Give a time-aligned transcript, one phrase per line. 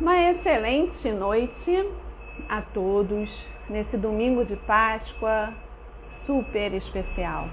[0.00, 1.88] Uma excelente noite
[2.48, 3.30] a todos
[3.70, 5.54] nesse domingo de Páscoa
[6.08, 7.48] super especial.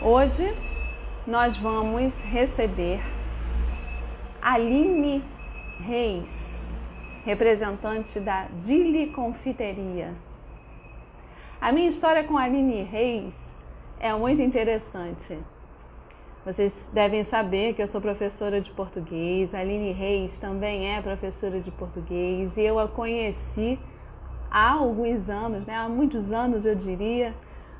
[0.00, 0.50] Hoje
[1.26, 3.02] nós vamos receber
[4.40, 5.22] Aline
[5.78, 6.72] Reis,
[7.26, 10.14] representante da Dili Confiteria.
[11.60, 13.54] A minha história com Aline Reis
[14.00, 15.38] é muito interessante.
[16.44, 21.60] Vocês devem saber que eu sou professora de português, a Aline Reis também é professora
[21.60, 23.78] de português e eu a conheci
[24.50, 27.32] há alguns anos, né, há muitos anos eu diria,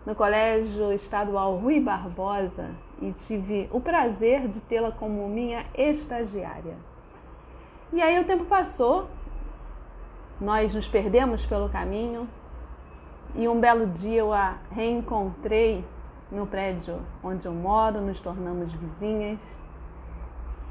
[0.07, 6.77] no Colégio Estadual Rui Barbosa e tive o prazer de tê-la como minha estagiária.
[7.93, 9.09] E aí o tempo passou,
[10.41, 12.29] nós nos perdemos pelo caminho
[13.35, 15.85] e um belo dia eu a reencontrei
[16.33, 19.39] no prédio onde eu moro, nos tornamos vizinhas.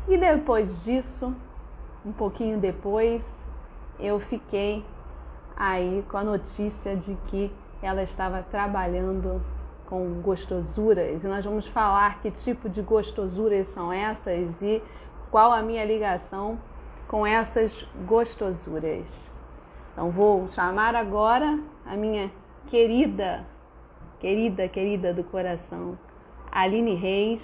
[0.07, 1.33] E depois disso,
[2.03, 3.45] um pouquinho depois,
[3.99, 4.83] eu fiquei
[5.55, 7.51] aí com a notícia de que
[7.81, 9.41] ela estava trabalhando
[9.85, 11.23] com gostosuras.
[11.23, 14.81] E nós vamos falar que tipo de gostosuras são essas e
[15.29, 16.57] qual a minha ligação
[17.07, 19.05] com essas gostosuras.
[19.93, 22.31] Então vou chamar agora a minha
[22.67, 23.45] querida
[24.21, 25.97] querida, querida do coração,
[26.51, 27.41] Aline Reis,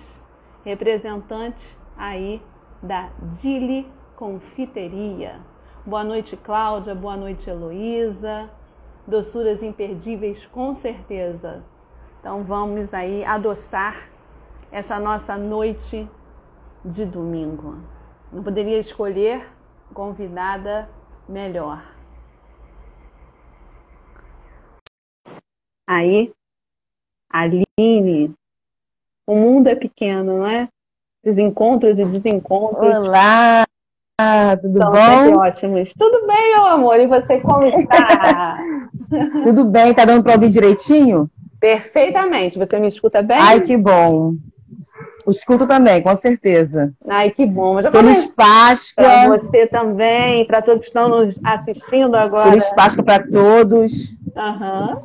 [0.64, 2.40] representante aí
[2.84, 3.10] da
[3.42, 5.40] Dili Confiteria.
[5.84, 8.48] Boa noite, Cláudia, boa noite, Heloísa.
[9.08, 11.64] Doçuras imperdíveis, com certeza.
[12.20, 14.10] Então vamos aí adoçar
[14.72, 16.08] essa nossa noite
[16.86, 17.78] de domingo.
[18.32, 19.50] Não poderia escolher
[19.96, 20.88] convidada
[21.28, 21.84] melhor.
[25.90, 26.32] Aí
[27.30, 28.34] Aline,
[29.28, 30.68] o mundo é pequeno, não é?
[31.24, 32.96] Desencontros e desencontros.
[32.96, 33.66] Olá,
[34.62, 35.38] tudo São bom?
[35.40, 35.94] ótimos.
[35.98, 37.00] Tudo bem, meu amor?
[37.00, 38.58] E você como está?
[39.44, 41.30] Tudo bem, tá dando para ouvir direitinho?
[41.60, 42.58] Perfeitamente.
[42.58, 43.38] Você me escuta bem?
[43.40, 44.34] Ai, que bom.
[45.28, 46.94] Escuto também, com certeza.
[47.08, 47.82] Ai, que bom.
[47.82, 49.38] Já Feliz Para Páscoa.
[49.38, 52.50] você também, para todos que estão nos assistindo agora.
[52.50, 54.16] Feliz Páscoa para todos.
[54.36, 55.02] Aham.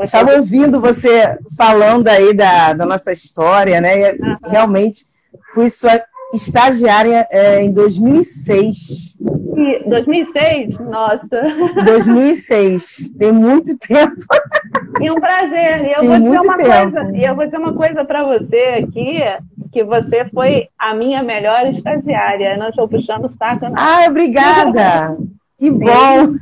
[0.00, 4.14] Eu estava ouvindo você falando aí da, da nossa história, né?
[4.46, 5.04] Realmente,
[5.52, 6.00] fui sua
[6.32, 9.14] estagiária é, em 2006.
[9.58, 11.42] E 2006, nossa.
[11.84, 13.12] 2006.
[13.18, 14.24] Tem muito tempo.
[15.02, 15.84] E um prazer.
[15.84, 16.92] E eu Tem vou dizer uma tempo.
[16.92, 19.18] coisa, eu vou dizer uma coisa para você aqui,
[19.70, 22.56] que você foi a minha melhor estagiária.
[22.56, 23.74] Não estou puxando o saco, não.
[23.76, 25.14] Ah, obrigada.
[25.60, 26.36] Que bom.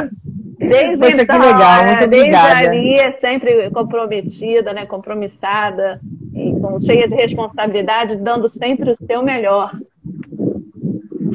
[0.68, 2.68] Desde que então, legal, é, muito desde obrigada.
[2.70, 6.00] ali, é sempre comprometida, né, compromissada,
[6.34, 9.72] e com, cheia de responsabilidade, dando sempre o seu melhor.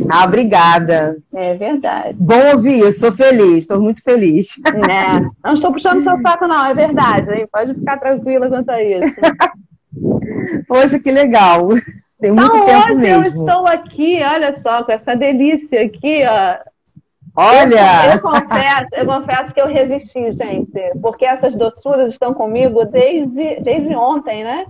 [0.10, 1.18] Ah, obrigada.
[1.34, 2.16] É verdade.
[2.20, 4.50] Bom ouvir isso, sou feliz, estou muito feliz.
[4.88, 5.30] Né?
[5.44, 7.32] Não estou puxando seu saco, não, é verdade.
[7.34, 7.48] Hein?
[7.52, 9.22] Pode ficar tranquila quanto a isso.
[10.68, 11.68] Poxa, que legal.
[12.22, 13.40] Tem muito Então, tempo hoje eu mesmo.
[13.48, 16.58] estou aqui, olha só, com essa delícia aqui, ó.
[17.38, 23.60] Eu Olha, confesso, eu confesso que eu resisti, gente, porque essas doçuras estão comigo desde,
[23.62, 24.66] desde ontem, né?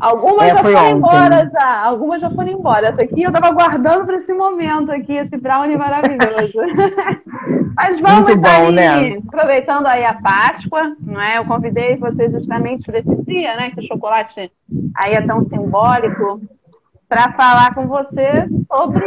[0.00, 0.96] Algumas É, já foram ontem.
[0.96, 2.88] embora já, algumas já foram embora.
[2.88, 6.58] Essa aqui eu estava guardando para esse momento aqui, esse brownie maravilhoso.
[7.76, 9.18] Mas vamos Muito bom, aí, né?
[9.28, 11.36] aproveitando aí a Páscoa, não é?
[11.38, 13.70] Eu convidei você justamente para esse dia, né?
[13.70, 14.50] Que o chocolate
[14.96, 16.40] aí é tão simbólico,
[17.08, 19.04] para falar com você sobre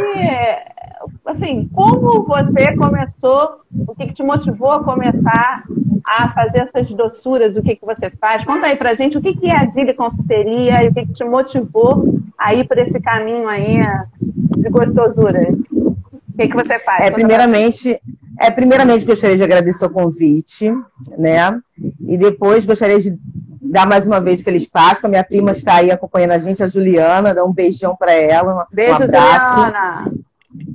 [1.26, 5.64] assim, como você começou, o que, que te motivou a começar
[6.04, 8.44] a fazer essas doçuras, o que, que você faz?
[8.44, 11.12] Conta aí pra gente o que, que é a Zile Confiteria e o que, que
[11.12, 13.78] te motivou a ir por esse caminho aí
[14.20, 15.54] de gostosuras.
[15.70, 15.96] O
[16.36, 17.04] que, que você faz?
[17.04, 18.00] é, primeiramente,
[18.38, 20.72] é, primeiramente gostaria de agradecer o convite,
[21.18, 21.58] né?
[22.00, 23.16] E depois gostaria de
[23.60, 25.08] dar mais uma vez Feliz Páscoa.
[25.08, 27.34] Minha prima está aí acompanhando a gente, a Juliana.
[27.34, 29.56] Dá um beijão para ela, um Beijo, abraço.
[29.56, 30.12] Juliana.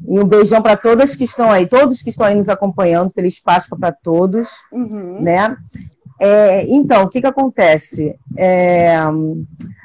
[0.07, 3.11] E um beijão para todas que estão aí, todos que estão aí nos acompanhando.
[3.11, 4.49] Feliz Páscoa para todos.
[4.71, 5.21] Uhum.
[5.21, 5.55] né?
[6.19, 8.15] É, então, o que que acontece?
[8.37, 8.95] É,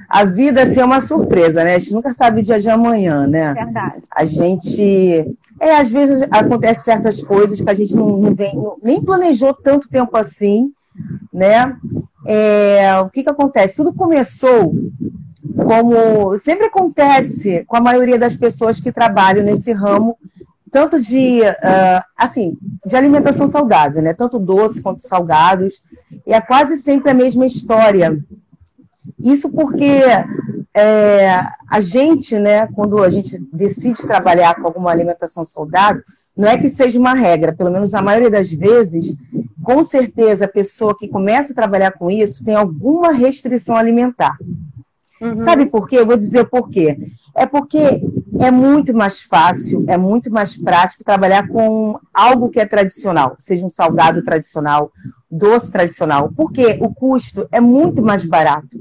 [0.08, 1.75] a vida assim, é uma surpresa, né?
[1.75, 3.55] A gente nunca sabe o dia de amanhã, né?
[3.55, 4.02] Verdade.
[4.11, 5.37] A gente.
[5.58, 9.52] É, às vezes acontecem certas coisas que a gente não, não vem, não- nem planejou
[9.52, 10.72] tanto tempo assim,
[11.32, 11.76] né?
[12.26, 13.76] É, o que que acontece?
[13.76, 14.75] Tudo começou
[15.56, 20.16] como sempre acontece com a maioria das pessoas que trabalham nesse ramo,
[20.70, 24.14] tanto de ah, assim de alimentação saudável, né?
[24.14, 25.81] Tanto doces quanto salgados,
[26.26, 28.19] e é quase sempre a mesma história.
[29.19, 30.02] Isso porque
[30.75, 36.02] é, a gente, né, quando a gente decide trabalhar com alguma alimentação saudável,
[36.36, 39.14] não é que seja uma regra, pelo menos a maioria das vezes,
[39.62, 44.36] com certeza a pessoa que começa a trabalhar com isso tem alguma restrição alimentar.
[45.20, 45.38] Uhum.
[45.38, 45.99] Sabe por quê?
[45.99, 46.96] Eu vou dizer por quê.
[47.34, 48.02] É porque
[48.38, 53.67] é muito mais fácil, é muito mais prático trabalhar com algo que é tradicional, seja
[53.67, 54.90] um salgado tradicional,
[55.31, 58.78] doce tradicional, porque o custo é muito mais barato.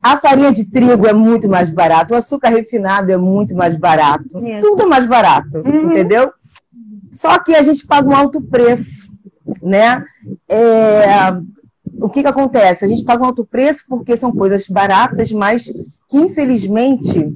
[0.00, 4.40] A farinha de trigo é muito mais barato, o açúcar refinado é muito mais barato,
[4.60, 5.90] tudo é mais barato, uhum.
[5.90, 6.32] entendeu?
[7.10, 9.10] Só que a gente paga um alto preço,
[9.62, 10.04] né?
[10.48, 11.32] É,
[12.02, 12.84] o que, que acontece?
[12.84, 15.64] A gente paga um alto preço porque são coisas baratas, mas
[16.08, 17.34] que infelizmente,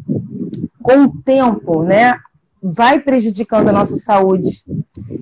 [0.82, 2.18] com o tempo, né,
[2.62, 4.64] vai prejudicando a nossa saúde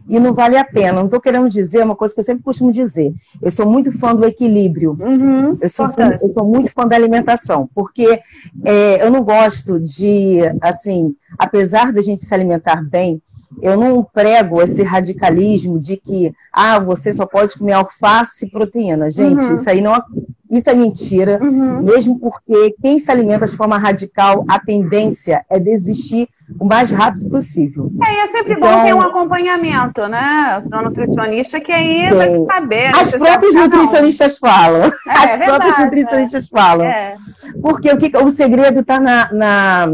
[0.08, 0.94] e não vale a pena.
[0.94, 3.12] Não estou querendo dizer uma coisa que eu sempre costumo dizer.
[3.43, 4.96] Eu sou muito fã do equilíbrio.
[4.99, 8.20] Uhum, eu, sou fã, eu, sou muito fã da alimentação, porque
[8.64, 13.20] é, eu não gosto de, assim, apesar da gente se alimentar bem,
[13.62, 19.11] eu não prego esse radicalismo de que ah, você só pode comer alface e proteína.
[19.11, 19.55] Gente, uhum.
[19.55, 19.94] isso aí não
[20.50, 21.82] isso é mentira, uhum.
[21.82, 26.29] mesmo porque quem se alimenta de forma radical, a tendência é desistir
[26.61, 27.91] o mais rápido possível.
[28.06, 30.62] É, e é sempre então, bom ter um acompanhamento, né?
[30.67, 32.17] Do nutricionista, que aí tem.
[32.17, 32.91] vai saber.
[32.94, 34.85] As próprias nutricionistas falam.
[34.85, 36.49] É, As é próprias verdade, nutricionistas é.
[36.49, 36.87] falam.
[37.62, 39.87] Porque o, que, o segredo está na, na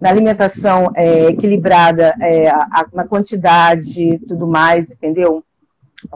[0.00, 5.44] na alimentação é, equilibrada, é, a, na quantidade e tudo mais, entendeu?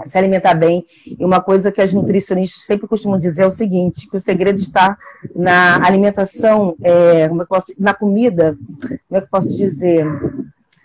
[0.04, 0.84] Se alimentar bem.
[1.06, 4.58] E uma coisa que as nutricionistas sempre costumam dizer é o seguinte: que o segredo
[4.58, 4.96] está
[5.36, 10.06] na alimentação, é, como é posso, na comida, como é que eu posso dizer?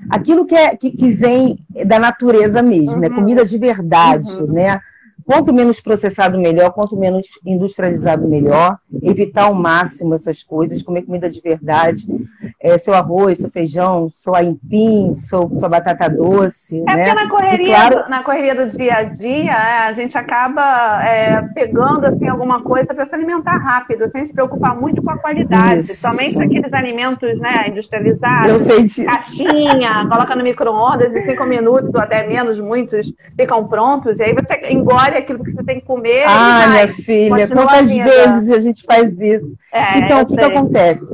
[0.09, 2.99] Aquilo que, é, que, que vem da natureza mesmo, uhum.
[2.99, 3.09] né?
[3.09, 4.51] Comida de verdade, uhum.
[4.51, 4.81] né?
[5.29, 6.71] Quanto menos processado, melhor.
[6.71, 8.79] Quanto menos industrializado, melhor.
[9.03, 10.81] Evitar ao máximo essas coisas.
[10.81, 12.07] Comer comida de verdade
[12.61, 16.83] é, seu arroz, seu feijão, sua aipim, sua, sua batata doce.
[16.87, 17.05] É né?
[17.05, 18.09] porque na correria, claro...
[18.09, 22.93] na correria do dia a dia, é, a gente acaba é, pegando assim, alguma coisa
[22.93, 25.79] para se alimentar rápido, sem se preocupar muito com a qualidade.
[25.79, 25.95] Isso.
[25.95, 28.49] Somente aqueles alimentos né, industrializados.
[28.49, 29.05] Eu sei disso.
[29.05, 34.33] Caixinha, coloca no micro-ondas e cinco minutos ou até menos, muitos ficam prontos, e aí
[34.33, 36.25] você engole aquilo que você tem que comer.
[36.27, 39.55] Ah, minha filha, quantas vezes a gente faz isso?
[39.71, 41.05] É, então, o que, que acontece?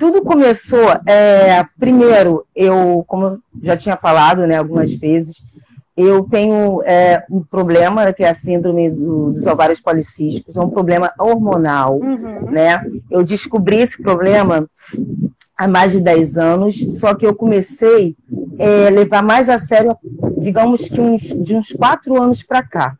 [0.00, 5.44] tudo começou, é, primeiro, eu, como já tinha falado né, algumas vezes,
[5.94, 10.70] eu tenho é, um problema, que é a síndrome do, dos ovários policísticos, é um
[10.70, 12.50] problema hormonal, uhum.
[12.50, 12.82] né?
[13.10, 14.66] Eu descobri esse problema
[15.54, 18.16] há mais de 10 anos, só que eu comecei
[18.58, 19.94] a é, levar mais a sério,
[20.38, 22.96] digamos que uns, de uns 4 anos para cá.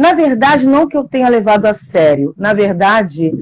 [0.00, 3.34] Na verdade, não que eu tenha levado a sério, na verdade,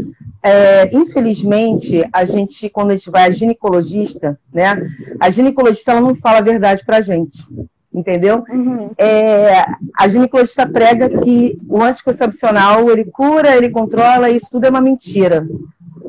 [0.42, 4.84] é, infelizmente, a gente, quando a gente vai a ginecologista, né,
[5.20, 7.46] a ginecologista ela não fala a verdade para a gente,
[7.94, 8.42] entendeu?
[8.50, 8.90] Uhum.
[8.98, 9.66] É,
[9.96, 14.80] a ginecologista prega que o anticoncepcional, ele cura, ele controla, e isso tudo é uma
[14.80, 15.46] mentira,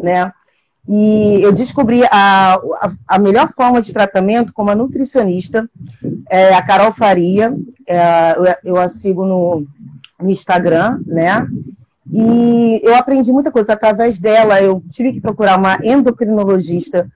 [0.02, 0.34] né?
[0.88, 5.70] E eu descobri a, a, a melhor forma de tratamento com uma nutricionista,
[6.28, 7.56] é, a Carol Faria,
[7.86, 9.68] é, eu, eu a sigo no,
[10.22, 11.48] no Instagram, né?
[12.12, 14.62] E eu aprendi muita coisa através dela.
[14.62, 17.08] Eu tive que procurar uma endocrinologista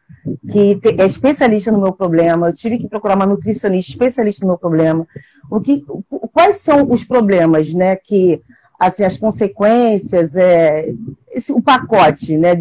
[0.52, 2.48] que é especialista no meu problema.
[2.48, 5.08] Eu tive que procurar uma nutricionista especialista no meu problema.
[5.50, 5.84] O que,
[6.32, 7.96] quais são os problemas, né?
[7.96, 8.42] Que
[8.80, 10.94] assim as consequências, é,
[11.32, 12.56] esse, o pacote, né?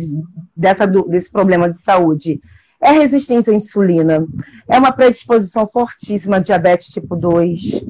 [0.56, 2.40] Dessa desse problema de saúde
[2.82, 4.26] é resistência à insulina,
[4.68, 7.84] é uma predisposição fortíssima a diabetes tipo 2,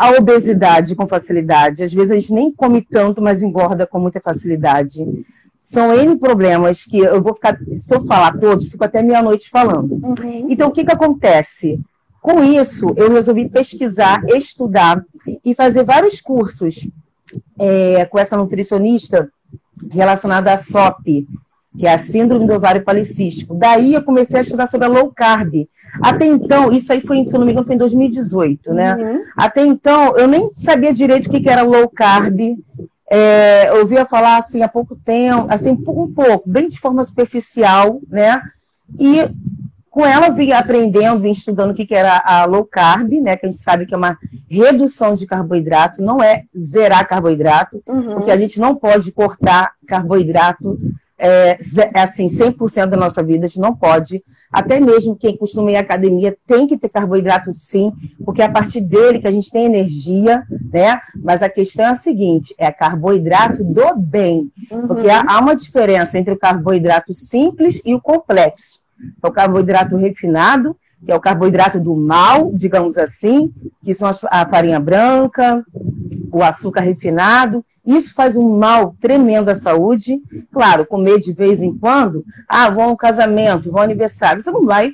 [0.00, 1.84] a obesidade com facilidade.
[1.84, 5.06] Às vezes a gente nem come tanto, mas engorda com muita facilidade.
[5.58, 10.00] São N problemas que eu vou ficar, se eu falar todos, fico até meia-noite falando.
[10.02, 10.46] Uhum.
[10.48, 11.78] Então, o que, que acontece?
[12.22, 15.04] Com isso, eu resolvi pesquisar, estudar
[15.44, 16.88] e fazer vários cursos
[17.58, 19.30] é, com essa nutricionista
[19.90, 21.28] relacionada à SOP,
[21.78, 23.54] que é a síndrome do ovário policístico.
[23.54, 25.68] Daí eu comecei a estudar sobre a low carb.
[26.02, 28.94] Até então, isso aí foi, se não me engano, foi em 2018, né?
[28.94, 29.22] Uhum.
[29.36, 32.40] Até então, eu nem sabia direito o que era low carb.
[33.08, 35.76] É, eu ouvia falar assim há pouco tempo, assim, um
[36.12, 38.40] pouco, bem de forma superficial, né?
[38.98, 39.28] E
[39.90, 43.36] com ela eu vim aprendendo, vim estudando o que era a low carb, né?
[43.36, 44.16] Que a gente sabe que é uma
[44.48, 48.14] redução de carboidrato, não é zerar carboidrato, uhum.
[48.14, 50.78] porque a gente não pode cortar carboidrato
[51.20, 51.58] é,
[51.94, 54.24] é assim, 100% da nossa vida, a gente não pode.
[54.50, 57.92] Até mesmo quem costuma ir à academia tem que ter carboidrato sim,
[58.24, 61.00] porque é a partir dele que a gente tem energia, né?
[61.22, 64.50] Mas a questão é a seguinte: é carboidrato do bem.
[64.70, 64.86] Uhum.
[64.88, 68.80] Porque há, há uma diferença entre o carboidrato simples e o complexo.
[69.22, 74.48] É o carboidrato refinado, que é o carboidrato do mal, digamos assim, que são a
[74.48, 75.64] farinha branca,
[76.32, 80.20] o açúcar refinado, isso faz um mal tremendo à saúde.
[80.52, 84.50] Claro, comer de vez em quando, ah, vou a um casamento, vou ao aniversário, você
[84.50, 84.92] não vai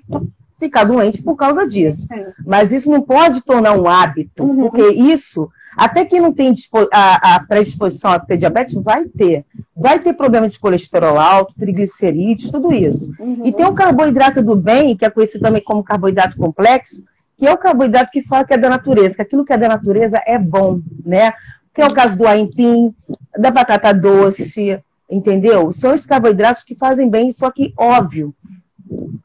[0.59, 2.07] ficar doente por causa disso.
[2.13, 2.33] É.
[2.45, 4.57] Mas isso não pode tornar um hábito, uhum.
[4.57, 6.53] porque isso, até quem não tem
[6.93, 9.45] a, a predisposição a ter diabetes, vai ter.
[9.77, 13.13] Vai ter problema de colesterol alto, triglicerídeos, tudo isso.
[13.19, 13.43] Uhum.
[13.45, 17.03] E tem o carboidrato do bem, que é conhecido também como carboidrato complexo,
[17.37, 19.69] que é o carboidrato que fala que é da natureza, que aquilo que é da
[19.69, 21.33] natureza é bom, né?
[21.77, 22.95] que é o caso do aipim,
[23.39, 25.71] da batata doce, entendeu?
[25.71, 28.35] São esses carboidratos que fazem bem, só que, óbvio,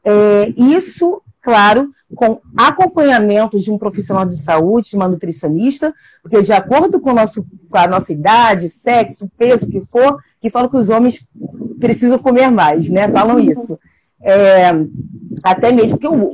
[0.04, 6.52] é, isso, claro, com acompanhamento de um profissional de saúde, de uma nutricionista, porque de
[6.52, 10.90] acordo com, nosso, com a nossa idade, sexo, peso, que for, que falam que os
[10.90, 11.26] homens
[11.80, 13.08] precisam comer mais, né?
[13.08, 13.78] Falam isso.
[14.20, 14.72] É,
[15.42, 16.32] até mesmo porque o,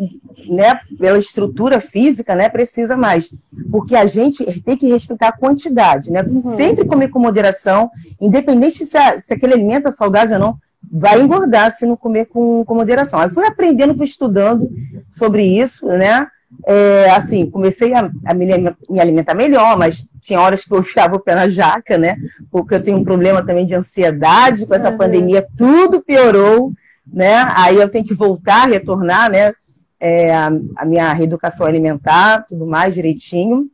[0.48, 3.32] né, pela estrutura física, né, precisa mais.
[3.70, 6.22] Porque a gente tem que respeitar a quantidade, né?
[6.22, 6.56] Uhum.
[6.56, 7.90] Sempre comer com moderação,
[8.20, 10.58] independente se, a, se aquele alimento é saudável ou não,
[10.90, 13.18] vai engordar se não comer com, com moderação.
[13.18, 14.70] Aí fui aprendendo, fui estudando
[15.10, 16.26] sobre isso, né?
[16.66, 18.46] É, assim, comecei a, a me,
[18.88, 22.16] me, alimentar melhor, mas tinha horas que eu ficava o pé na jaca, né?
[22.50, 24.96] Porque eu tenho um problema também de ansiedade com essa uhum.
[24.96, 26.72] pandemia, tudo piorou,
[27.06, 27.52] né?
[27.54, 29.52] Aí eu tenho que voltar, retornar, né?
[30.00, 33.68] É, a, a, minha reeducação alimentar, tudo mais direitinho.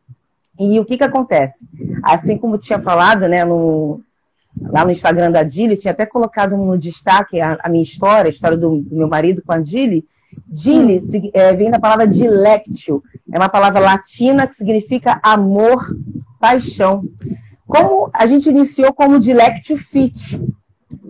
[0.59, 1.66] E o que que acontece?
[2.02, 4.00] Assim como tinha falado, né, no,
[4.61, 8.31] lá no Instagram da Dili, tinha até colocado no destaque a, a minha história, a
[8.31, 10.04] história do, do, meu marido com a Dili.
[10.47, 11.00] Dili
[11.33, 13.02] é, vem da palavra dilectio,
[13.33, 15.85] é uma palavra latina que significa amor,
[16.40, 17.04] paixão.
[17.66, 20.40] Como a gente iniciou como dilectio fit,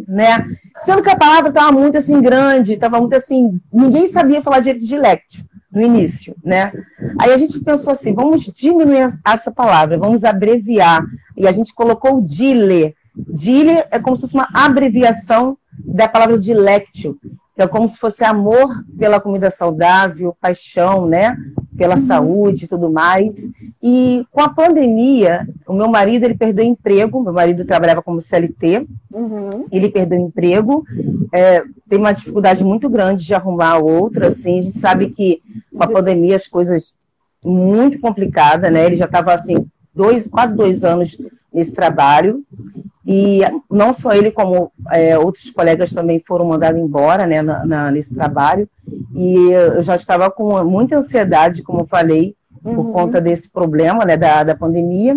[0.06, 0.46] né?
[0.84, 4.84] Sendo que a palavra estava muito assim grande, estava muito assim, ninguém sabia falar direito
[4.84, 6.72] de lectio no início, né?
[7.18, 11.04] Aí a gente pensou assim, vamos diminuir essa palavra, vamos abreviar.
[11.36, 12.94] E a gente colocou dile.
[13.16, 17.18] Dile é como se fosse uma abreviação da palavra dilectio,
[17.54, 21.36] que é como se fosse amor pela comida saudável, paixão, né?
[21.76, 22.06] Pela uhum.
[22.06, 23.50] saúde e tudo mais.
[23.82, 28.86] E com a pandemia, o meu marido ele perdeu emprego, meu marido trabalhava como CLT,
[29.12, 29.66] uhum.
[29.70, 30.84] ele perdeu emprego,
[31.32, 35.40] é, tem uma dificuldade muito grande de arrumar outro, assim, a gente sabe que
[35.72, 36.96] com a pandemia as coisas
[37.44, 38.86] muito complicadas, né?
[38.86, 41.18] Ele já estava assim, dois, quase dois anos
[41.52, 42.42] nesse trabalho,
[43.06, 43.40] e
[43.70, 48.14] não só ele, como é, outros colegas também foram mandados embora né, na, na, nesse
[48.14, 48.68] trabalho.
[49.14, 52.92] E eu já estava com muita ansiedade, como eu falei, por uhum.
[52.92, 55.16] conta desse problema né, da, da pandemia.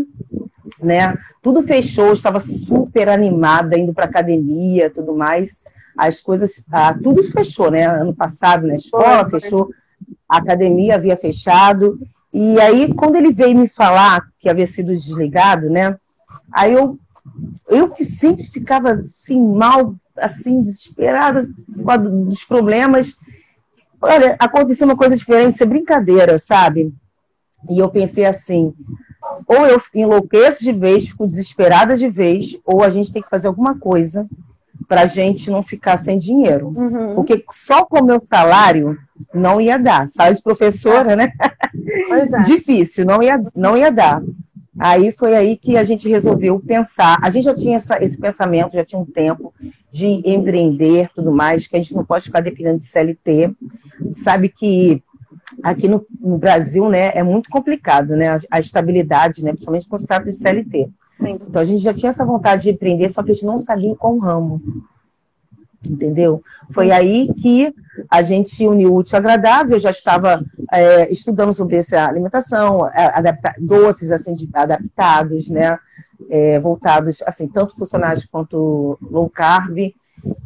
[0.82, 1.18] Né?
[1.42, 5.62] Tudo fechou, estava super animada, indo para academia tudo mais.
[5.98, 7.88] As coisas, ah, tudo fechou, né?
[7.88, 8.76] Ano passado, na né?
[8.76, 9.70] escola fechou,
[10.30, 12.00] a academia havia fechado.
[12.32, 15.98] E aí, quando ele veio me falar que havia sido desligado, né?
[16.52, 17.00] Aí eu
[17.68, 23.16] eu que sempre ficava assim, mal, assim, desesperada dos problemas.
[24.02, 26.94] Olha, aconteceu uma coisa diferente, isso é brincadeira, sabe?
[27.70, 28.74] E eu pensei assim,
[29.48, 33.48] ou eu enlouqueço de vez, fico desesperada de vez, ou a gente tem que fazer
[33.48, 34.28] alguma coisa
[34.88, 36.68] para a gente não ficar sem dinheiro.
[36.68, 37.16] Uhum.
[37.16, 38.98] Porque só com o meu salário
[39.34, 40.08] não ia dar.
[40.08, 41.32] Salário de professora, né?
[42.12, 42.42] É.
[42.44, 44.22] Difícil, não ia, não ia dar.
[44.80, 47.18] Aí foi aí que a gente resolveu pensar.
[47.22, 49.54] A gente já tinha essa, esse pensamento, já tinha um tempo
[49.92, 53.56] de empreender, tudo mais, que a gente não pode ficar dependendo de CLT.
[54.14, 55.02] Sabe que
[55.64, 60.02] aqui no, no Brasil, né, é muito complicado, né, a, a estabilidade, né, principalmente quando
[60.02, 60.90] se trata de CLT.
[61.20, 63.90] Então a gente já tinha essa vontade de empreender, só que a gente não sabia
[63.90, 64.62] em qual ramo
[65.86, 66.42] entendeu?
[66.72, 67.74] Foi aí que
[68.10, 73.56] a gente uniu o útil agradável, eu já estava é, estudando sobre essa alimentação, adapta,
[73.60, 75.78] doces assim adaptados, né,
[76.30, 79.94] é, voltados assim tanto funcionais quanto low carb,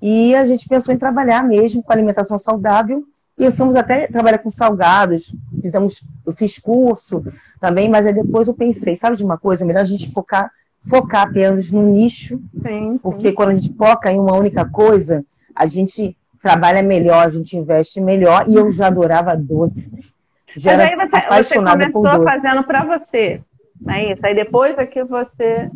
[0.01, 3.03] e a gente pensou em trabalhar mesmo com alimentação saudável.
[3.37, 7.23] Pensamos até trabalhar com salgados, fizemos, eu fiz curso
[7.59, 10.51] também, mas aí depois eu pensei, sabe de uma coisa, melhor a gente focar
[10.87, 13.33] focar apenas no nicho, sim, porque sim.
[13.33, 15.23] quando a gente foca em uma única coisa,
[15.55, 20.11] a gente trabalha melhor, a gente investe melhor, e eu já adorava doce.
[20.55, 23.41] Já Mas aí você, apaixonada você começou fazendo para você,
[23.87, 24.25] é isso?
[24.25, 25.69] Aí depois é que você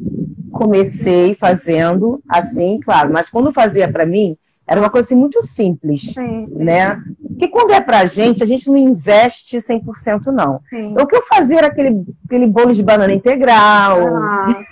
[0.52, 6.14] comecei fazendo assim, claro, mas quando fazia para mim, era uma coisa assim, muito simples,
[6.14, 6.48] Sim.
[6.52, 7.00] né?
[7.38, 10.62] Que quando é pra gente, a gente não investe 100% não.
[10.70, 10.96] Sim.
[10.98, 14.64] O que eu fazia era aquele, aquele bolo de banana integral, ah.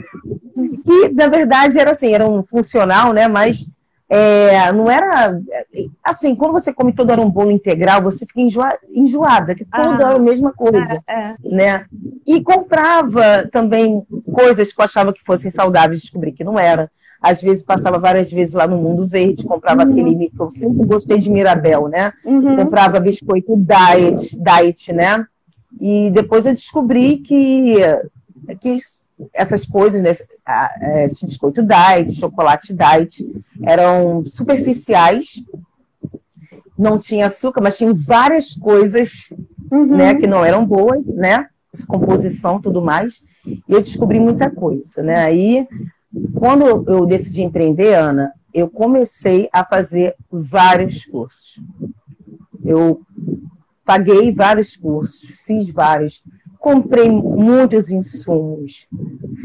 [0.85, 3.27] que na verdade era assim, era um funcional, né?
[3.27, 3.65] Mas
[4.09, 5.39] é, não era
[6.03, 10.03] assim, quando você come todo era um bolo integral, você fica enjoa, enjoada, que tudo
[10.03, 11.35] ah, a mesma coisa, é, é.
[11.43, 11.85] né?
[12.27, 16.91] E comprava também coisas que eu achava que fossem saudáveis, descobri que não era.
[17.23, 19.91] Às vezes passava várias vezes lá no Mundo Verde, comprava uhum.
[19.91, 22.11] aquele que eu sempre gostei de Mirabel, né?
[22.25, 22.57] Uhum.
[22.57, 25.25] Comprava biscoito diet, diet, né?
[25.79, 27.77] E depois eu descobri que,
[28.59, 28.77] que
[29.33, 30.11] essas coisas, né,
[31.05, 33.25] esse biscoito diet, chocolate diet,
[33.63, 35.43] eram superficiais,
[36.77, 39.29] não tinha açúcar, mas tinha várias coisas,
[39.71, 39.95] uhum.
[39.95, 41.47] né, que não eram boas, né,
[41.87, 45.67] composição, tudo mais, e eu descobri muita coisa, né, aí,
[46.33, 51.59] quando eu decidi empreender, Ana, eu comecei a fazer vários cursos,
[52.63, 53.01] eu
[53.83, 56.23] paguei vários cursos, fiz vários,
[56.59, 58.87] comprei muitos insumos,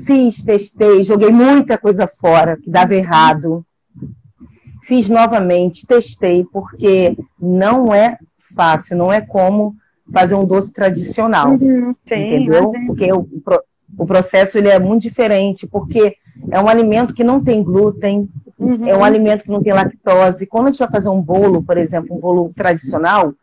[0.05, 3.65] fiz, testei, joguei muita coisa fora que dava errado.
[4.85, 8.17] Fiz novamente, testei, porque não é
[8.55, 9.75] fácil, não é como
[10.11, 11.51] fazer um doce tradicional.
[11.51, 12.73] Uhum, sim, entendeu?
[12.87, 13.29] Porque o,
[13.99, 16.17] o processo ele é muito diferente, porque
[16.51, 18.29] é um alimento que não tem glúten,
[18.59, 18.87] uhum.
[18.87, 20.47] é um alimento que não tem lactose.
[20.47, 23.35] Quando a gente vai fazer um bolo, por exemplo, um bolo tradicional,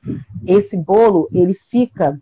[0.46, 2.20] esse bolo ele fica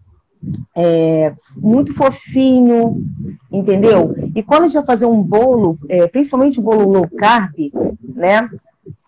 [0.75, 3.03] é, muito fofinho,
[3.51, 4.15] entendeu?
[4.35, 7.71] E quando a gente vai fazer um bolo, é, principalmente um bolo low carb,
[8.15, 8.49] né?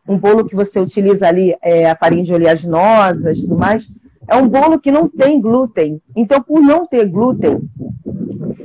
[0.07, 3.89] Um bolo que você utiliza ali é, a farinha de oleaginosas e tudo mais,
[4.27, 6.01] é um bolo que não tem glúten.
[6.15, 7.59] Então, por não ter glúten,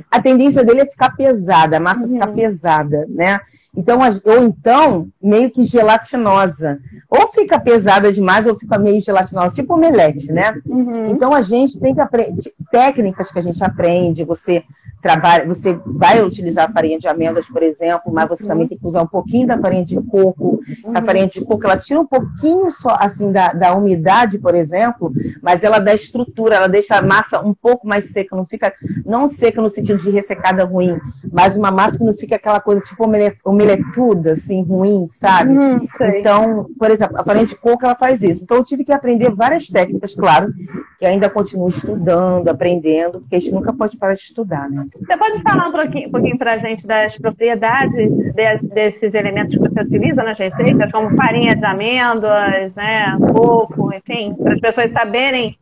[0.09, 2.13] a tendência dele é ficar pesada, a massa uhum.
[2.13, 3.39] ficar pesada, né?
[3.75, 6.79] Então, ou então, meio que gelatinosa.
[7.09, 10.53] Ou fica pesada demais, ou fica meio gelatinosa, tipo omelete, né?
[10.65, 11.09] Uhum.
[11.11, 14.63] Então, a gente tem que aprender, técnicas que a gente aprende, você
[15.01, 18.49] trabalha, você vai utilizar a farinha de amêndoas, por exemplo, mas você uhum.
[18.49, 20.61] também tem que usar um pouquinho da farinha de coco.
[20.85, 20.91] Uhum.
[20.93, 25.11] A farinha de coco, ela tira um pouquinho só, assim, da, da umidade, por exemplo,
[25.41, 28.73] mas ela dá estrutura, ela deixa a massa um pouco mais seca, não fica,
[29.05, 30.99] não seca no sentido de ressecada ruim,
[31.31, 33.03] mas uma massa que não fica aquela coisa tipo
[33.43, 35.57] omeletuda, assim, ruim, sabe?
[35.57, 38.43] Uhum, então, por exemplo, a farinha de coco, ela faz isso.
[38.43, 40.53] Então, eu tive que aprender várias técnicas, claro,
[41.01, 44.85] que ainda continuo estudando, aprendendo, porque a gente nunca pode parar de estudar, né?
[44.99, 49.51] Você pode falar um pouquinho, um pouquinho para a gente das propriedades de, desses elementos
[49.51, 54.91] que você utiliza nas receitas, como farinha de amêndoas, né, coco, enfim, para as pessoas
[54.91, 55.57] saberem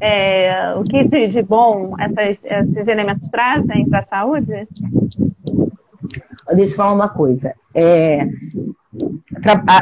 [0.00, 4.66] é, o que de, de bom essas, esses elementos trazem para a saúde?
[6.54, 7.54] Deixa eu falar uma coisa.
[7.74, 8.26] É,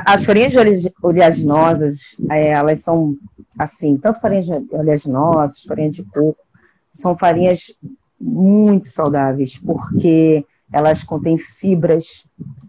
[0.04, 0.54] as farinhas
[1.00, 3.16] oleaginosas, é, elas são
[3.58, 6.38] assim, tanto farinhas oleaginosas, farinha de coco,
[6.92, 7.74] são farinhas
[8.20, 12.26] muito saudáveis, porque elas contêm fibras,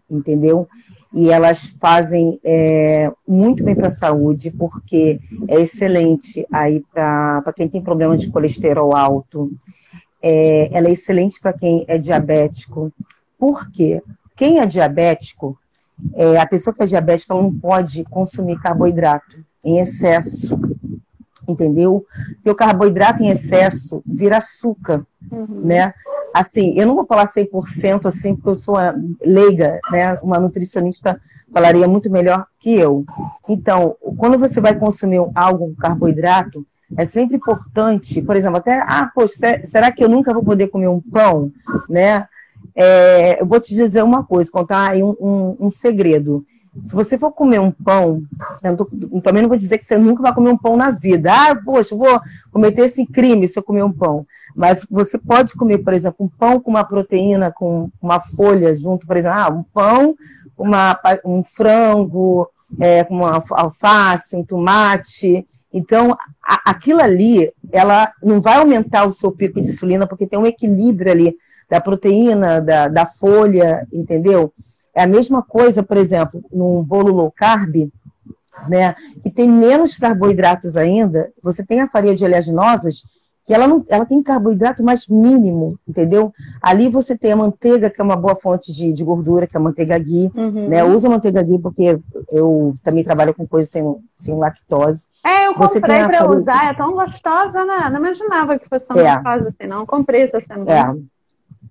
[0.10, 0.68] entendeu?
[1.14, 7.68] E elas fazem é, muito bem para a saúde, porque é excelente aí para quem
[7.68, 9.52] tem problema de colesterol alto,
[10.22, 12.92] é, ela é excelente para quem é diabético.
[13.38, 14.02] Por quê?
[14.36, 15.58] Quem é diabético,
[16.14, 20.60] é, a pessoa que é diabética não pode consumir carboidrato em excesso,
[21.48, 22.06] entendeu?
[22.36, 25.62] Porque o carboidrato em excesso vira açúcar, uhum.
[25.64, 25.94] né?
[26.34, 28.76] Assim, eu não vou falar 100% assim, porque eu sou
[29.26, 30.14] leiga, né?
[30.22, 31.20] Uma nutricionista
[31.52, 33.04] falaria muito melhor que eu.
[33.48, 36.66] Então, quando você vai consumir algo com carboidrato,
[36.98, 40.88] é sempre importante, por exemplo, até, ah, poxa, será que eu nunca vou poder comer
[40.88, 41.52] um pão,
[41.88, 42.28] né?
[42.76, 46.46] É, eu vou te dizer uma coisa, contar aí um, um, um segredo.
[46.82, 48.24] Se você for comer um pão,
[48.78, 48.86] tô,
[49.22, 51.32] também não vou dizer que você nunca vai comer um pão na vida.
[51.32, 52.20] Ah, poxa, vou
[52.52, 54.26] cometer esse crime se eu comer um pão.
[54.56, 59.06] Mas você pode comer, por exemplo, um pão com uma proteína, com uma folha junto,
[59.06, 60.16] por exemplo, ah, um pão,
[60.58, 65.48] uma, um frango, é, uma alface, um tomate.
[65.72, 70.40] Então, a, aquilo ali, ela não vai aumentar o seu pico de insulina, porque tem
[70.40, 71.36] um equilíbrio ali
[71.70, 74.52] da proteína, da, da folha, entendeu?
[75.00, 77.90] É a mesma coisa, por exemplo, num bolo low carb,
[78.68, 83.04] né, que tem menos carboidratos ainda, você tem a farinha de oleaginosas,
[83.46, 86.34] que ela, não, ela tem carboidrato mais mínimo, entendeu?
[86.62, 89.60] Ali você tem a manteiga, que é uma boa fonte de, de gordura, que é
[89.60, 90.68] a manteiga ghee, uhum.
[90.68, 90.84] né?
[90.84, 91.98] Usa a manteiga ghee porque
[92.30, 93.82] eu também trabalho com coisas sem,
[94.14, 95.08] sem lactose.
[95.26, 96.40] É, eu comprei para farinha...
[96.42, 97.90] usar, é tão gostosa, né?
[97.90, 99.16] Não imaginava que fosse tão é.
[99.16, 99.86] gostosa assim, não.
[99.86, 100.72] Comprei essa semana.
[100.72, 101.19] É.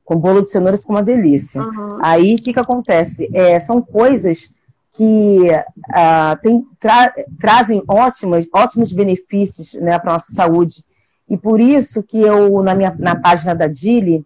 [0.09, 1.61] Com bolo de cenoura fica uma delícia.
[1.61, 1.99] Uhum.
[2.01, 3.29] Aí, o que, que acontece?
[3.31, 4.51] É, são coisas
[4.93, 10.83] que uh, tem, tra trazem ótimas, ótimos benefícios né, para a nossa saúde.
[11.29, 14.25] E por isso que eu, na, minha, na página da Dili,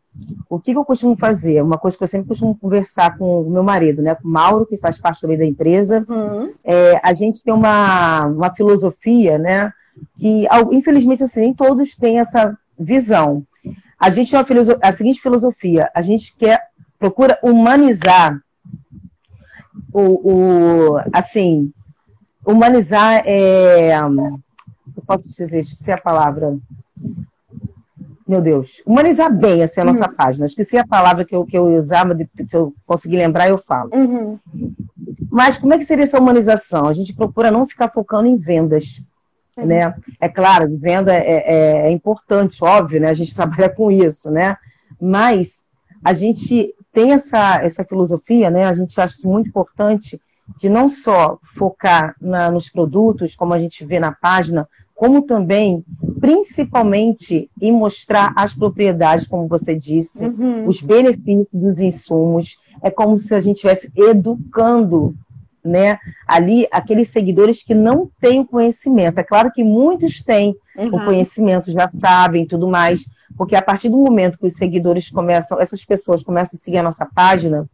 [0.49, 1.61] o que, que, eu costumo fazer?
[1.61, 4.65] Uma coisa que eu sempre costumo conversar com o meu marido, né, com o Mauro,
[4.65, 6.07] que faz parte também da empresa.
[6.09, 6.53] Uhum.
[6.63, 9.73] É, a gente tem uma, uma filosofia, né,
[10.17, 13.45] que infelizmente assim, nem todos têm essa visão.
[14.03, 14.41] A gente tem
[14.83, 16.61] a seguinte filosofia: a gente quer
[16.99, 18.41] procura humanizar
[19.93, 21.73] o, o assim
[22.45, 26.59] humanizar é, eu posso dizer, esqueci a palavra.
[28.27, 30.15] Meu Deus, humanizar bem assim, a nossa uhum.
[30.15, 30.47] página.
[30.47, 33.91] Esqueci a palavra que eu, que eu usava, que eu consegui lembrar, eu falo.
[33.95, 34.39] Uhum.
[35.31, 36.87] Mas como é que seria essa humanização?
[36.87, 39.03] A gente procura não ficar focando em vendas.
[39.57, 39.95] Né?
[40.21, 43.11] É claro, venda é, é, é, importante, óbvio, né?
[43.11, 44.57] A gente trabalha com isso, né?
[45.01, 45.65] Mas
[46.03, 48.65] a gente tem essa, essa filosofia, né?
[48.65, 50.21] A gente acha muito importante
[50.59, 55.85] de não só focar na, nos produtos, como a gente vê na página, como também,
[56.21, 60.67] principalmente, em mostrar as propriedades, como você disse, uhum.
[60.67, 62.57] os benefícios dos insumos.
[62.81, 65.17] É como se a gente estivesse educando
[65.65, 69.19] né, ali aqueles seguidores que não têm o conhecimento.
[69.19, 70.89] É claro que muitos têm uhum.
[70.89, 73.05] o conhecimento, já sabem tudo mais,
[73.37, 76.83] porque a partir do momento que os seguidores começam, essas pessoas começam a seguir a
[76.83, 77.67] nossa página,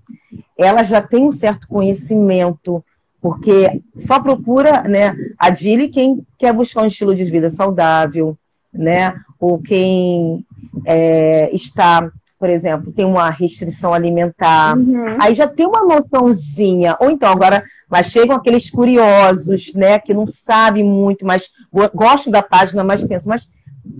[0.57, 2.85] elas já têm um certo conhecimento,
[3.21, 8.37] porque só procura, né, a Dili quem quer buscar um estilo de vida saudável,
[8.73, 10.45] né, ou quem
[10.85, 15.17] é, está por exemplo, tem uma restrição alimentar, uhum.
[15.21, 16.97] aí já tem uma noçãozinha.
[17.01, 21.51] Ou então, agora, mas chegam aqueles curiosos, né, que não sabem muito, mas
[21.93, 23.49] gostam da página, mas pensam, mas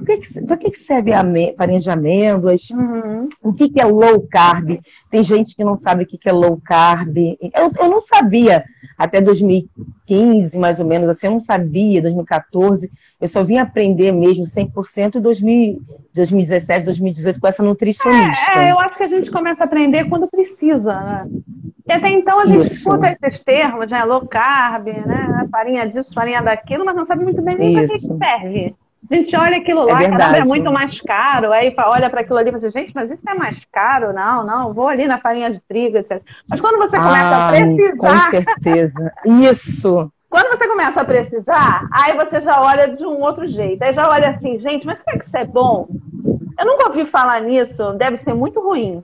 [0.05, 1.25] que, que, por que, que serve a
[1.57, 2.71] farinha de amêndoas?
[2.71, 3.29] Uhum.
[3.43, 4.81] O que, que é low carb?
[5.11, 7.17] Tem gente que não sabe o que, que é low carb.
[7.19, 8.65] Eu, eu não sabia
[8.97, 12.91] até 2015, mais ou menos, assim, eu não sabia, 2014.
[13.21, 15.83] Eu só vim aprender mesmo 100% em 2000,
[16.15, 18.61] 2017, 2018 com essa nutricionista.
[18.61, 21.27] É, é, eu acho que a gente começa a aprender quando precisa, né?
[21.87, 22.75] E até então a gente Isso.
[22.75, 24.05] escuta esses termos, né?
[24.05, 25.49] Low carb, né?
[25.51, 28.75] Farinha disso, farinha daquilo, mas não sabe muito bem nem para que serve.
[29.11, 31.53] A gente olha aquilo lá, é caramba, é muito mais caro.
[31.53, 34.13] Aí olha para aquilo ali e fala assim, gente, mas isso é mais caro?
[34.13, 36.23] Não, não, vou ali na farinha de trigo, etc.
[36.49, 37.97] Mas quando você começa ah, a precisar.
[37.97, 39.13] Com certeza.
[39.25, 40.13] Isso.
[40.29, 43.83] Quando você começa a precisar, aí você já olha de um outro jeito.
[43.83, 45.89] Aí já olha assim, gente, mas será que isso é bom?
[46.59, 49.03] Eu nunca ouvi falar nisso, deve ser muito ruim.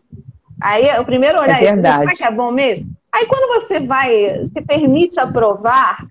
[0.61, 2.01] Aí o primeiro olhar é verdade.
[2.01, 2.91] será que é bom mesmo?
[3.11, 6.05] Aí quando você vai, se permite aprovar,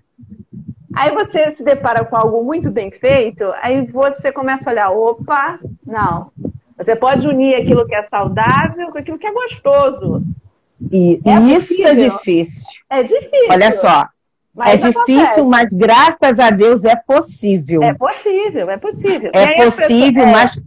[0.94, 5.58] Aí você se depara com algo muito bem feito, aí você começa a olhar, opa,
[5.86, 6.30] não.
[6.76, 10.22] Você pode unir aquilo que é saudável com aquilo que é gostoso.
[10.90, 12.66] E é isso é difícil.
[12.90, 13.48] É difícil.
[13.50, 14.06] Olha só.
[14.64, 15.42] É difícil, acontece.
[15.42, 17.82] mas graças a Deus é possível.
[17.82, 19.30] É possível, é possível.
[19.32, 20.62] É possível, pessoas, mas,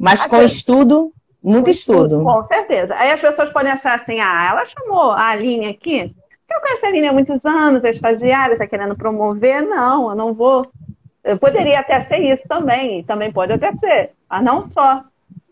[0.00, 1.12] mas com estudo,
[1.42, 2.22] muito estudo.
[2.24, 2.96] Com certeza.
[2.96, 6.12] Aí as pessoas podem achar assim, ah, ela chamou a Aline aqui,
[6.50, 9.62] eu conheço a Aline há muitos anos, é estagiária, está querendo promover.
[9.62, 10.70] Não, eu não vou.
[11.22, 15.02] Eu poderia até ser isso também, também pode até ser, mas não só.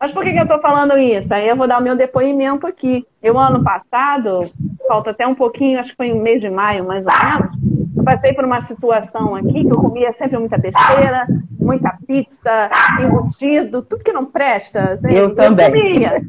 [0.00, 1.32] Mas por que, que eu estou falando isso?
[1.32, 3.06] Aí eu vou dar o meu depoimento aqui.
[3.22, 4.50] Eu, ano passado,
[4.86, 8.04] falta até um pouquinho, acho que foi no mês de maio, mais ou menos, eu
[8.04, 11.26] passei por uma situação aqui que eu comia sempre muita besteira,
[11.58, 14.92] muita pizza, embutido, tudo que não presta.
[14.92, 15.70] Assim, eu, eu também.
[15.70, 16.22] Comia.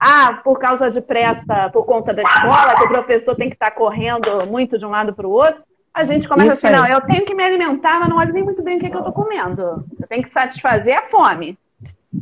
[0.00, 3.70] Ah, por causa de pressa, por conta da escola, que o professor tem que estar
[3.72, 5.62] correndo muito de um lado para o outro.
[5.92, 6.80] A gente começa Isso assim, aí.
[6.80, 8.94] não, eu tenho que me alimentar, mas não olho nem muito bem o que, que
[8.94, 9.84] eu estou comendo.
[10.00, 11.58] Eu tenho que satisfazer a fome.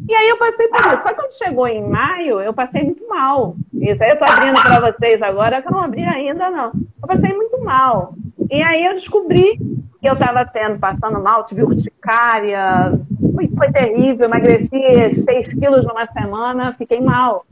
[0.08, 1.02] E aí eu passei por isso.
[1.02, 3.54] Só que quando chegou em maio, eu passei muito mal.
[3.74, 6.72] Isso aí eu estou abrindo para vocês agora, que eu não abri ainda, não.
[7.02, 8.14] Eu passei muito mal.
[8.50, 9.58] E aí eu descobri
[10.00, 12.98] que eu estava tendo, passando mal, tive urticária,
[13.36, 17.44] foi, foi terrível, emagreci 6 quilos numa semana, fiquei mal.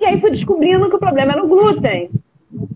[0.00, 2.10] E aí fui descobrindo que o problema era o glúten,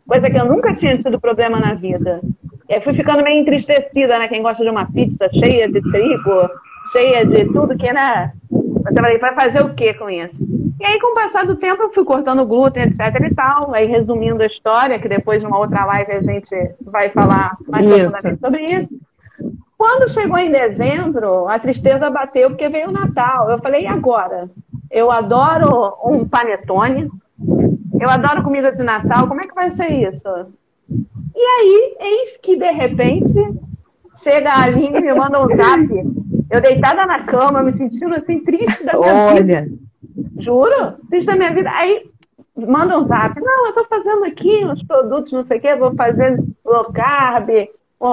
[0.07, 2.21] coisa que eu nunca tinha tido problema na vida.
[2.69, 4.29] E aí fui ficando meio entristecida, né?
[4.29, 6.49] Quem gosta de uma pizza cheia de trigo,
[6.93, 7.87] cheia de tudo que?
[7.87, 10.37] Eu falei, vai fazer o que com isso?
[10.81, 13.73] E aí, com o passar do tempo, eu fui cortando glúten, etc e tal.
[13.73, 18.41] Aí, resumindo a história, que depois, numa outra live, a gente vai falar mais profundamente
[18.41, 18.89] sobre isso.
[19.83, 23.51] Quando chegou em dezembro, a tristeza bateu porque veio o Natal.
[23.51, 24.49] Eu falei, e agora?
[24.89, 27.11] Eu adoro um panetone,
[28.01, 30.29] eu adoro comida de Natal, como é que vai ser isso?
[31.35, 33.35] E aí, eis que de repente
[34.23, 35.89] chega a Aline e me manda um zap.
[36.49, 39.43] Eu deitada na cama, me sentindo assim triste da minha Olha.
[39.43, 39.69] vida.
[40.39, 41.69] Juro, fiz da minha vida.
[41.73, 42.09] Aí
[42.57, 43.35] manda um zap.
[43.41, 47.49] Não, eu tô fazendo aqui uns produtos, não sei o quê, vou fazer low carb,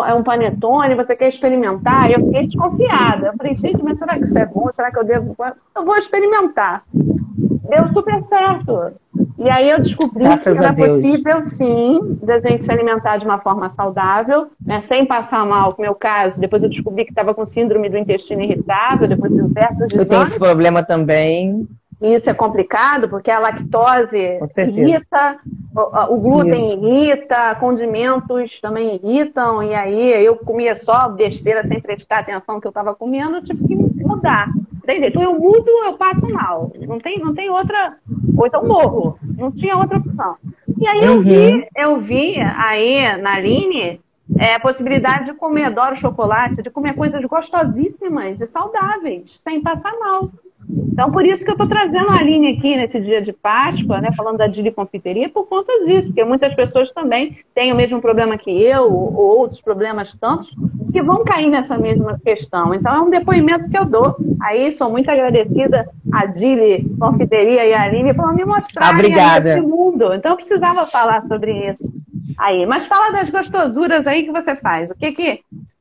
[0.05, 2.11] é um panetone, você quer experimentar?
[2.11, 3.27] Eu fiquei desconfiada.
[3.27, 4.71] Eu falei, gente, mas será que isso é bom?
[4.71, 5.35] Será que eu devo?
[5.75, 6.83] Eu vou experimentar.
[6.93, 8.93] Deu super certo.
[9.37, 13.39] E aí eu descobri Graças que era possível, sim, da gente se alimentar de uma
[13.39, 16.41] forma saudável, né, sem passar mal, no meu caso.
[16.41, 20.23] Depois eu descobri que estava com síndrome do intestino irritável, depois de certos Eu tenho
[20.23, 21.67] esse problema também.
[22.01, 25.37] Isso é complicado, porque a lactose irrita,
[25.75, 26.85] o, o glúten Isso.
[26.85, 32.67] irrita, condimentos também irritam, e aí eu comia só besteira sem prestar atenção no que
[32.67, 34.47] eu estava comendo, eu tive que mudar.
[34.85, 36.71] Tem jeito, eu mudo, eu passo mal.
[36.87, 37.97] Não tem, não tem outra.
[38.35, 39.19] Ou então morro.
[39.37, 40.35] Não tinha outra opção.
[40.79, 41.63] E aí eu vi, uhum.
[41.75, 44.01] eu vi aí na Aline
[44.37, 49.93] é, a possibilidade de comer, adoro chocolate, de comer coisas gostosíssimas e saudáveis, sem passar
[49.99, 50.31] mal.
[50.69, 54.11] Então, por isso que eu estou trazendo a linha aqui nesse dia de Páscoa, né,
[54.15, 58.37] falando da Dili Confiteria, por conta disso, porque muitas pessoas também têm o mesmo problema
[58.37, 60.49] que eu, ou, ou outros problemas tantos,
[60.91, 62.73] que vão cair nessa mesma questão.
[62.73, 64.15] Então, é um depoimento que eu dou.
[64.41, 70.13] Aí, sou muito agradecida a Dili Confiteria e a Aline por me mostrar esse mundo.
[70.13, 71.91] Então, eu precisava falar sobre isso
[72.37, 72.65] aí.
[72.65, 74.89] Mas fala das gostosuras aí que você faz.
[74.89, 75.39] O que que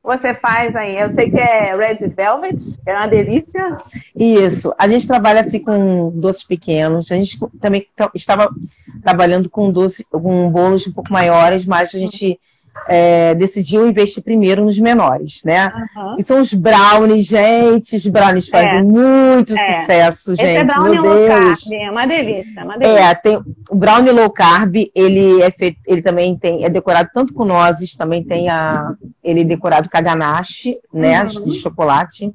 [0.09, 0.97] você faz aí?
[0.97, 3.77] Eu sei que é Red Velvet, é uma delícia.
[4.15, 4.73] Isso.
[4.77, 7.11] A gente trabalha assim com doces pequenos.
[7.11, 8.49] A gente também estava
[9.03, 12.39] trabalhando com doce, com bolos um pouco maiores, mas a gente
[12.87, 15.71] é, decidiu investir primeiro nos menores, né?
[15.95, 16.15] Uhum.
[16.17, 17.95] E são os brownies, gente.
[17.95, 18.51] Os brownies é.
[18.51, 18.83] fazem é.
[18.83, 19.81] muito é.
[19.81, 20.47] sucesso, gente.
[20.47, 21.63] Esse é brownie Meu low Deus.
[21.63, 22.99] carb, é uma delícia, uma delícia.
[22.99, 23.37] É, tem
[23.69, 27.95] o brownie low carb, ele é feito, ele também tem, é decorado tanto com nozes,
[27.95, 31.45] também tem a, ele é decorado com a ganache, né, uhum.
[31.45, 32.31] de chocolate.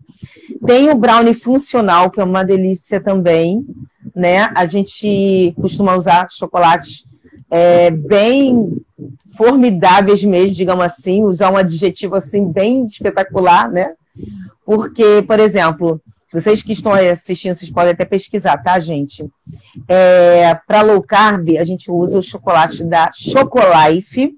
[0.66, 3.64] Tem o brownie funcional, que é uma delícia também,
[4.14, 4.48] né?
[4.54, 7.04] A gente costuma usar chocolate
[7.50, 8.76] é, bem
[9.36, 13.92] formidáveis mesmo, digamos assim, usar um adjetivo assim bem espetacular, né?
[14.64, 16.00] Porque, por exemplo,
[16.32, 19.24] vocês que estão assistindo, vocês podem até pesquisar, tá, gente?
[19.86, 24.36] É, Para low carb, a gente usa o chocolate da Chocolife.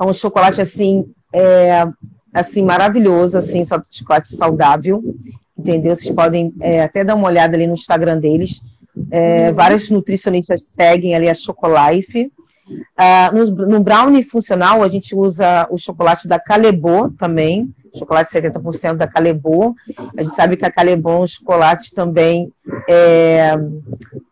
[0.00, 1.86] É um chocolate assim, é,
[2.32, 5.02] assim maravilhoso, assim, só chocolate saudável,
[5.58, 5.94] entendeu?
[5.94, 8.62] Vocês podem é, até dar uma olhada ali no Instagram deles.
[9.10, 9.52] É.
[9.52, 12.32] Várias nutricionistas seguem ali a Chocolife.
[12.70, 18.94] Uh, no, no, brownie funcional, a gente usa o chocolate da Calebo também, chocolate 70%
[18.94, 19.74] da Calebo.
[20.16, 22.52] A gente sabe que a Calebo é um chocolate também,
[22.88, 23.54] é,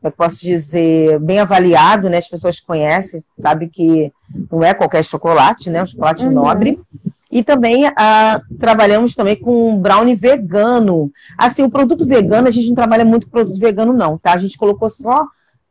[0.02, 2.18] eu posso dizer, bem avaliado, né?
[2.18, 4.12] As pessoas conhecem, sabe que
[4.50, 5.80] não é qualquer chocolate, né?
[5.80, 6.32] É um chocolate uhum.
[6.32, 6.80] nobre.
[7.30, 11.12] E também ah, trabalhamos também com brownie vegano.
[11.36, 14.32] Assim, o produto vegano, a gente não trabalha muito com produto vegano, não, tá?
[14.32, 15.26] A gente colocou só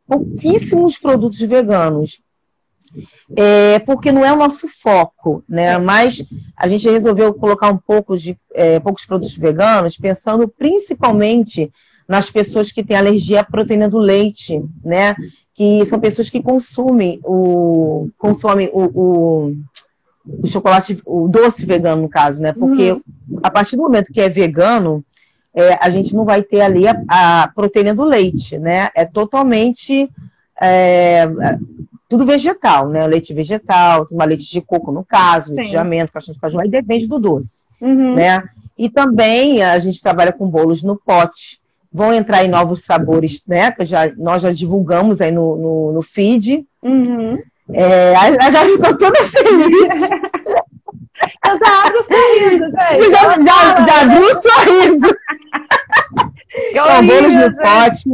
[0.06, 2.20] pouquíssimos produtos veganos.
[3.36, 5.78] É, porque não é o nosso foco, né?
[5.78, 6.24] Mas
[6.56, 11.72] a gente resolveu colocar um pouco de é, poucos produtos veganos, pensando principalmente
[12.08, 15.14] nas pessoas que têm alergia à proteína do leite, né?
[15.54, 19.56] Que são pessoas que consumem o consomem o, o
[20.40, 22.52] o chocolate, o doce vegano, no caso, né?
[22.52, 23.02] Porque uhum.
[23.42, 25.02] a partir do momento que é vegano,
[25.54, 28.90] é, a gente não vai ter ali a, a, proteína do leite, né?
[28.94, 30.10] É totalmente
[30.60, 31.26] é,
[32.08, 33.06] tudo vegetal, né?
[33.06, 36.68] Leite vegetal, uma leite de coco no caso, leite de amêndoa, caixinha de caju, aí
[36.68, 38.14] depende do doce, uhum.
[38.14, 38.42] né?
[38.76, 41.60] E também a gente trabalha com bolos no pote.
[41.92, 43.70] Vão entrar em novos sabores, né?
[43.72, 46.64] Que já, nós já divulgamos aí no, no, no feed.
[46.82, 47.42] Uhum.
[47.72, 50.10] É, ela já ficou toda feliz.
[51.48, 53.10] Eu já abro o sorriso, gente.
[53.10, 55.16] Já, já, já abriu o sorriso.
[56.72, 58.08] Com bolos no pote.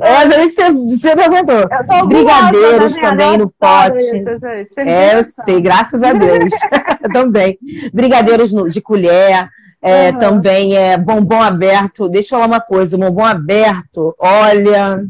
[0.00, 2.06] É, nem que você, você perguntou.
[2.06, 4.00] Brigadeiros também no pote.
[4.00, 6.52] Isso, é, eu sei, graças a Deus.
[7.12, 7.58] também.
[7.92, 9.48] Brigadeiros no, de colher.
[9.80, 10.18] É, uhum.
[10.18, 12.08] Também é bombom aberto.
[12.08, 15.04] Deixa eu falar uma coisa: bombom aberto, olha.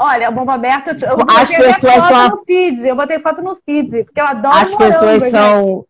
[0.00, 4.04] Olha, o bomba aberto, eu as pessoas são no feed, eu botei foto no feed,
[4.04, 5.84] porque eu adoro As pessoas são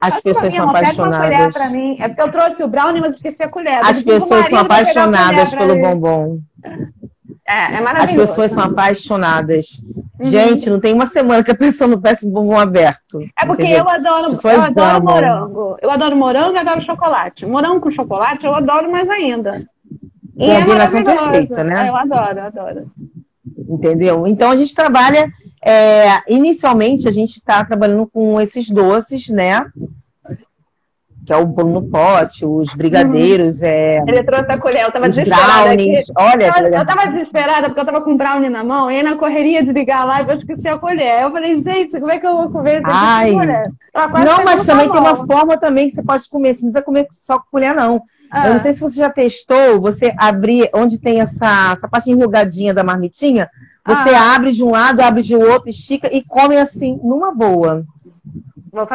[0.00, 1.70] as pessoas são apaixonadas.
[1.70, 1.96] Mim.
[1.98, 3.80] É porque eu trouxe o brownie, mas esqueci a colher.
[3.82, 6.38] As pessoas são apaixonadas pelo bombom.
[7.46, 8.22] É, é maravilhoso.
[8.22, 9.66] As pessoas são apaixonadas.
[10.18, 10.26] Uhum.
[10.26, 13.20] Gente, não tem uma semana que a pessoa não peça um bombom aberto.
[13.38, 13.84] É porque entendeu?
[13.84, 15.76] eu adoro, eu adoro morango.
[15.80, 17.46] Eu adoro morango e adoro chocolate.
[17.46, 19.66] Morango com chocolate eu adoro mais ainda.
[20.36, 21.86] E Combinação é perfeita, né?
[21.86, 22.92] É, eu adoro, eu adoro
[23.68, 24.26] entendeu?
[24.26, 25.30] Então a gente trabalha,
[25.64, 29.64] é, inicialmente a gente está trabalhando com esses doces, né?
[31.24, 33.60] que é o bolo no pote, os brigadeiros.
[33.60, 33.66] Uhum.
[33.66, 35.64] É, Ele trouxe a colher, eu tava desesperada.
[35.64, 36.12] Brownies, aqui.
[36.16, 39.02] olha, eu, eu tava desesperada porque eu tava com um brownie na mão, e aí
[39.02, 41.22] na correria de ligar lá, eu esqueci a colher.
[41.22, 43.32] Eu falei, gente, como é que eu vou comer esse Ai.
[43.32, 47.08] Não, mas também tem uma forma também que você pode comer, você não precisa comer
[47.16, 48.02] só com colher, não.
[48.30, 48.48] Ah.
[48.48, 52.74] Eu não sei se você já testou, você abrir onde tem essa, essa parte enrugadinha
[52.74, 53.48] da marmitinha,
[53.86, 54.34] você ah.
[54.34, 57.84] abre de um lado, abre de outro, estica e come assim, numa boa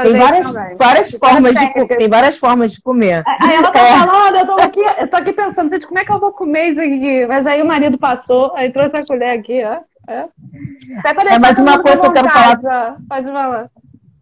[0.03, 3.23] tem várias, várias formas de tem várias formas de comer.
[3.39, 3.97] Aí ela tá é.
[3.99, 6.71] falando, eu tô aqui, eu tô aqui pensando, gente, como é que eu vou comer
[6.71, 7.25] isso aqui?
[7.25, 9.79] Mas aí o marido passou, aí trouxe a colher aqui, ó.
[10.11, 10.25] É,
[11.33, 12.97] é mas uma coisa que eu quero falar.
[13.07, 13.69] Pode falar.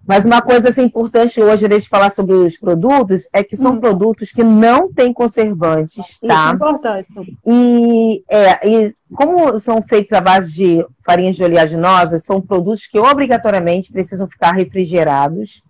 [0.08, 3.80] Mas uma coisa assim, importante hoje, de falar sobre os produtos, é que são hum.
[3.80, 6.46] produtos que não têm conservantes, tá?
[6.46, 7.38] Isso é importante.
[7.46, 12.98] E, é, e como são feitos à base de farinhas de oleaginosas, são produtos que
[12.98, 15.62] obrigatoriamente precisam ficar refrigerados,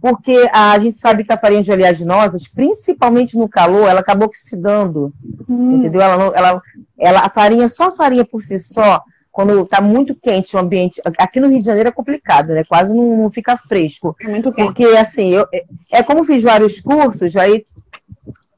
[0.00, 5.12] porque a gente sabe que a farinha de oleaginosas, principalmente no calor, ela acaba oxidando,
[5.48, 5.76] hum.
[5.76, 6.00] entendeu?
[6.00, 6.62] Ela, ela,
[6.98, 9.02] ela, a farinha, só a farinha por si só,
[9.38, 11.00] quando está muito quente o ambiente.
[11.16, 12.64] Aqui no Rio de Janeiro é complicado, né?
[12.64, 14.16] Quase não, não fica fresco.
[14.20, 14.66] É muito quente.
[14.66, 17.64] Porque, assim, eu, é, é como fiz vários cursos, aí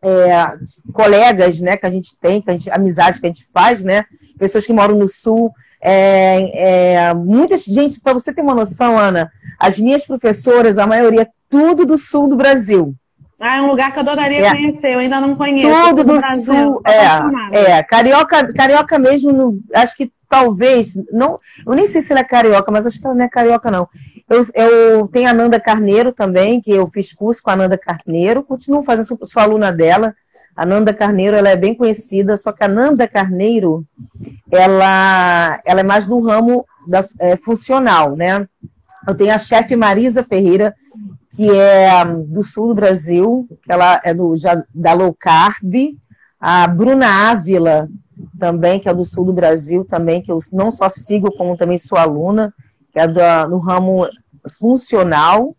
[0.02, 0.54] é,
[0.90, 4.06] colegas, né, que a gente tem, que a gente, amizade que a gente faz, né?
[4.38, 5.52] Pessoas que moram no sul.
[5.82, 11.28] É, é, muita gente, para você ter uma noção, Ana, as minhas professoras, a maioria,
[11.50, 12.94] tudo do sul do Brasil.
[13.38, 14.50] Ah, é um lugar que eu adoraria é.
[14.50, 15.68] conhecer, eu ainda não conheço.
[15.68, 17.82] Tudo do Brasil, sul, é, é.
[17.82, 22.70] Carioca, carioca mesmo, no, acho que talvez, não, eu nem sei se ela é carioca,
[22.70, 23.88] mas acho que ela não é carioca, não.
[24.28, 28.44] Eu, eu tenho a Nanda Carneiro também, que eu fiz curso com a Nanda Carneiro,
[28.44, 30.14] continuo fazendo, sou, sou aluna dela.
[30.56, 33.84] A Nanda Carneiro, ela é bem conhecida, só que a Nanda Carneiro,
[34.52, 38.46] ela, ela é mais do ramo da, é, funcional, né?
[39.08, 40.74] Eu tenho a chefe Marisa Ferreira,
[41.34, 45.74] que é do sul do Brasil, que ela é do, já, da low carb,
[46.38, 47.88] a Bruna Ávila,
[48.40, 51.76] também, que é do sul do Brasil, também, que eu não só sigo, como também
[51.78, 52.52] sou aluna,
[52.90, 54.08] que é do, no ramo
[54.58, 55.54] funcional,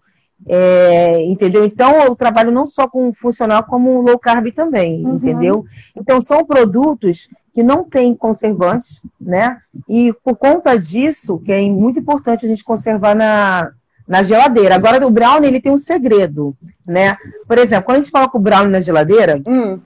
[0.47, 1.63] é, entendeu?
[1.63, 5.15] Então, eu trabalho não só com funcional, como low carb também, uhum.
[5.15, 5.63] entendeu?
[5.95, 9.59] Então, são produtos que não têm conservantes, né?
[9.87, 13.71] E por conta disso, que é muito importante a gente conservar na,
[14.07, 14.73] na geladeira.
[14.73, 17.15] Agora, o brownie, ele tem um segredo, né?
[17.47, 19.79] Por exemplo, quando a gente coloca o brownie na geladeira, hum.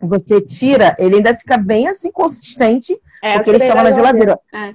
[0.00, 4.38] Você tira, ele ainda fica bem assim, consistente, é, porque ele estava na geladeira.
[4.54, 4.72] É.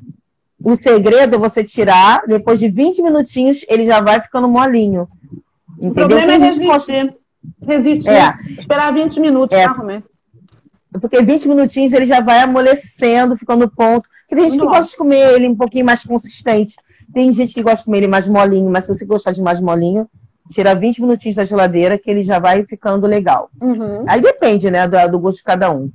[0.63, 5.07] O segredo é você tirar, depois de 20 minutinhos, ele já vai ficando molinho.
[5.77, 5.91] Entendeu?
[5.91, 7.15] O problema é resistir.
[7.61, 8.09] Resistir.
[8.09, 8.37] É.
[8.59, 9.65] Esperar 20 minutos é.
[10.99, 14.07] Porque 20 minutinhos ele já vai amolecendo, ficando ponto.
[14.21, 16.75] Porque tem gente que gosta de comer ele um pouquinho mais consistente.
[17.13, 19.59] Tem gente que gosta de comer ele mais molinho, mas se você gostar de mais
[19.59, 20.07] molinho,
[20.49, 23.49] tira 20 minutinhos da geladeira que ele já vai ficando legal.
[23.61, 24.03] Uhum.
[24.07, 25.91] Aí depende, né, do, do, gosto de cada um.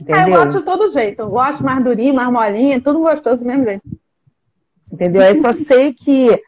[0.00, 0.24] Entendeu?
[0.24, 1.20] Ah, eu gosto de todo jeito.
[1.20, 3.82] Eu gosto mais durinho, mais molinho, tudo gostoso do mesmo jeito.
[4.92, 5.22] Entendeu?
[5.22, 6.40] Aí só sei que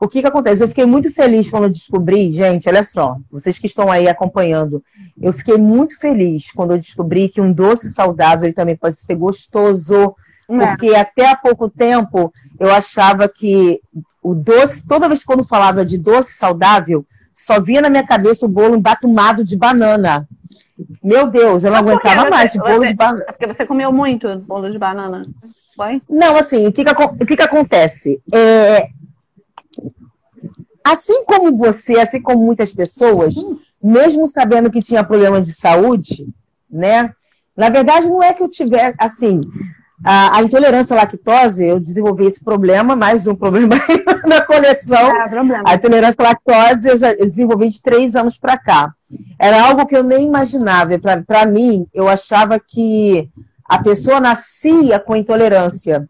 [0.00, 0.62] o que, que acontece?
[0.62, 4.82] Eu fiquei muito feliz quando eu descobri, gente, olha só, vocês que estão aí acompanhando,
[5.20, 10.14] eu fiquei muito feliz quando eu descobri que um doce saudável também pode ser gostoso,
[10.48, 10.66] é.
[10.66, 13.80] Porque até há pouco tempo eu achava que
[14.28, 18.44] o doce, toda vez que quando falava de doce saudável, só via na minha cabeça
[18.44, 20.28] o bolo embatumado de banana.
[21.02, 23.24] Meu Deus, eu não aguentava você, mais de bolo você, de banana.
[23.26, 25.22] É porque você comeu muito bolo de banana.
[25.74, 26.02] Foi?
[26.10, 28.22] Não, assim, o que, que, o que, que acontece?
[28.34, 28.90] É,
[30.84, 33.58] assim como você, assim como muitas pessoas, hum.
[33.82, 36.28] mesmo sabendo que tinha problema de saúde,
[36.70, 37.14] né?
[37.56, 39.40] Na verdade, não é que eu tivesse, assim,
[40.04, 43.74] a, a, intolerância à lactose, eu desenvolvi esse problema, mais um problema
[44.26, 45.08] na coleção.
[45.08, 48.92] É, a intolerância à lactose eu já desenvolvi de três anos para cá.
[49.38, 50.98] Era algo que eu nem imaginava.
[51.26, 53.28] Para mim, eu achava que
[53.64, 56.08] a pessoa nascia com intolerância.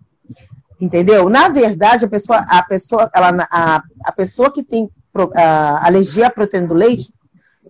[0.80, 1.28] Entendeu?
[1.28, 4.88] Na verdade, a pessoa, a pessoa, ela, a, a pessoa que tem
[5.34, 7.12] a, alergia à proteína do leite,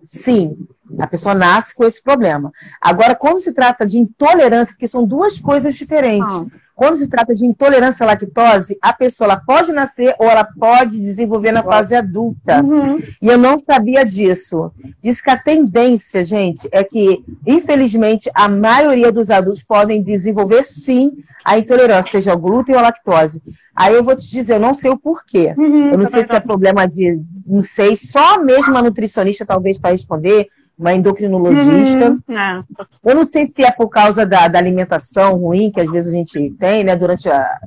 [0.05, 0.55] sim,
[0.97, 2.51] a pessoa nasce com esse problema.
[2.81, 6.33] Agora, quando se trata de intolerância, porque são duas coisas diferentes.
[6.33, 6.45] Ah.
[6.79, 10.97] Quando se trata de intolerância à lactose, a pessoa ela pode nascer ou ela pode
[10.97, 12.63] desenvolver na fase adulta.
[12.63, 12.97] Uhum.
[13.21, 14.71] E eu não sabia disso.
[15.03, 21.11] Diz que a tendência, gente, é que, infelizmente, a maioria dos adultos podem desenvolver sim
[21.43, 23.43] a intolerância, seja ao glúten ou à lactose.
[23.75, 25.53] Aí eu vou te dizer, eu não sei o porquê.
[25.57, 27.21] Uhum, eu não sei se é problema de.
[27.45, 30.47] Não sei, só mesmo a nutricionista talvez para responder
[30.79, 32.17] uma endocrinologista.
[32.27, 32.63] Uhum, é.
[33.03, 36.15] Eu não sei se é por causa da, da, alimentação ruim que às vezes a
[36.15, 37.59] gente tem, né, durante a,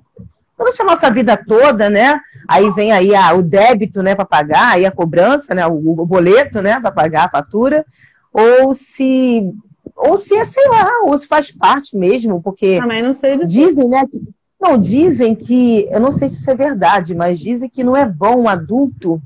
[0.59, 2.19] durante a nossa vida toda, né?
[2.49, 6.07] Aí vem aí a, o débito, né, para pagar, aí a cobrança, né, o, o
[6.07, 7.85] boleto, né, para pagar a fatura,
[8.33, 9.53] ou se
[9.95, 13.89] ou se é, sei lá, ou se faz parte mesmo, porque Também não sei dizem,
[13.89, 14.23] né, que,
[14.59, 18.07] não, dizem que, eu não sei se isso é verdade, mas dizem que não é
[18.07, 19.21] bom um adulto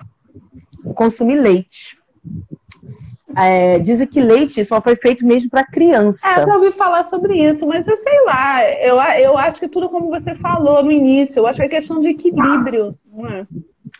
[0.94, 1.96] consumir leite.
[3.34, 6.26] É, dizem que leite só foi feito mesmo para criança.
[6.28, 9.88] É, eu ouvi falar sobre isso, mas eu sei lá, eu, eu acho que tudo
[9.88, 12.96] como você falou no início, eu acho que é questão de equilíbrio.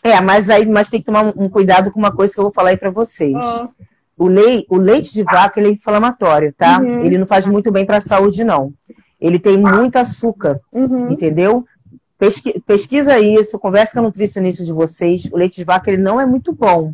[0.03, 0.11] É?
[0.11, 2.53] é, mas aí mas tem que tomar um cuidado com uma coisa que eu vou
[2.53, 3.35] falar aí para vocês.
[3.35, 3.67] Oh.
[4.17, 6.79] O, lei, o leite de vaca ele é inflamatório, tá?
[6.79, 7.01] Uhum.
[7.01, 8.73] Ele não faz muito bem para a saúde, não.
[9.19, 11.11] Ele tem muito açúcar, uhum.
[11.11, 11.65] entendeu?
[12.17, 15.29] Pesqui, pesquisa isso, conversa com a nutricionista de vocês.
[15.31, 16.93] O leite de vaca ele não é muito bom.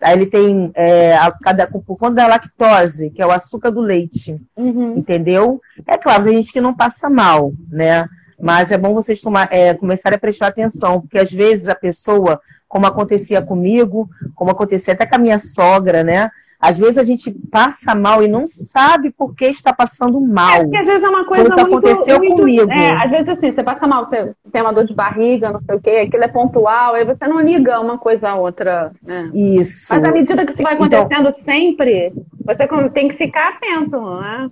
[0.00, 3.80] Aí ele tem é, a, cada, por conta da lactose, que é o açúcar do
[3.80, 4.96] leite, uhum.
[4.96, 5.60] entendeu?
[5.86, 8.06] É claro, tem gente que não passa mal, né?
[8.40, 12.40] Mas é bom vocês tomar, é, começarem a prestar atenção, porque às vezes a pessoa,
[12.68, 16.30] como acontecia comigo, como acontecia até com a minha sogra, né?
[16.60, 20.56] Às vezes a gente passa mal e não sabe por que está passando mal.
[20.56, 22.72] É porque às vezes é uma coisa muito, aconteceu muito, comigo.
[22.72, 25.76] É, às vezes assim, você passa mal, você tem uma dor de barriga, não sei
[25.76, 28.90] o quê, aquilo é pontual, aí você não liga uma coisa a outra.
[29.00, 29.30] Né?
[29.32, 29.86] Isso.
[29.94, 32.12] Mas à medida que isso vai então acontecendo então, sempre,
[32.44, 34.50] você tem que ficar atento, né?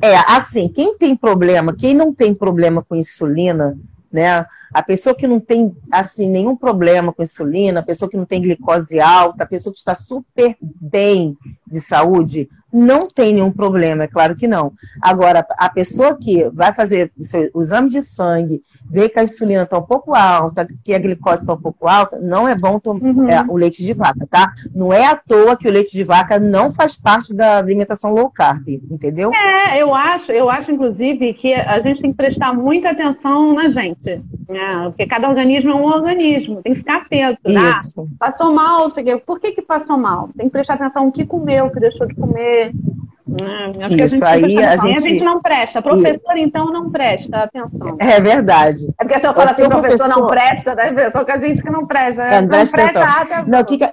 [0.00, 3.76] É, assim, quem tem problema, quem não tem problema com insulina,
[4.14, 4.46] né?
[4.72, 8.40] A pessoa que não tem, assim, nenhum problema com insulina, a pessoa que não tem
[8.40, 11.36] glicose alta, a pessoa que está super bem
[11.66, 14.72] de saúde, não tem nenhum problema, é claro que não.
[15.00, 19.22] Agora, a pessoa que vai fazer o, seu, o exame de sangue, vê que a
[19.22, 22.80] insulina está um pouco alta, que a glicose está um pouco alta, não é bom
[22.80, 23.28] tomar uhum.
[23.28, 24.52] é, o leite de vaca, tá?
[24.74, 28.28] Não é à toa que o leite de vaca não faz parte da alimentação low
[28.28, 29.30] carb, entendeu?
[29.32, 33.68] É, eu acho, eu acho, inclusive, que a gente tem que prestar muita atenção na
[33.68, 34.82] gente, né?
[34.86, 37.70] Porque cada organismo é um organismo, tem que ficar atento, né?
[37.70, 38.08] Isso.
[38.18, 38.90] Passou mal,
[39.24, 40.30] por que que passou mal?
[40.36, 42.63] Tem que prestar atenção no que comeu, o que deixou de comer,
[43.26, 44.98] Hum, acho Isso, que a gente, aí a gente...
[44.98, 45.80] a gente não presta.
[45.80, 47.96] Professor, então, não presta atenção.
[47.98, 48.86] É verdade.
[48.98, 51.62] É porque se eu falar assim, professor, professor não presta, deve só que a gente
[51.62, 52.22] que não presta.
[52.22, 53.44] É, não presta, atenção.
[53.46, 53.92] Não, que que...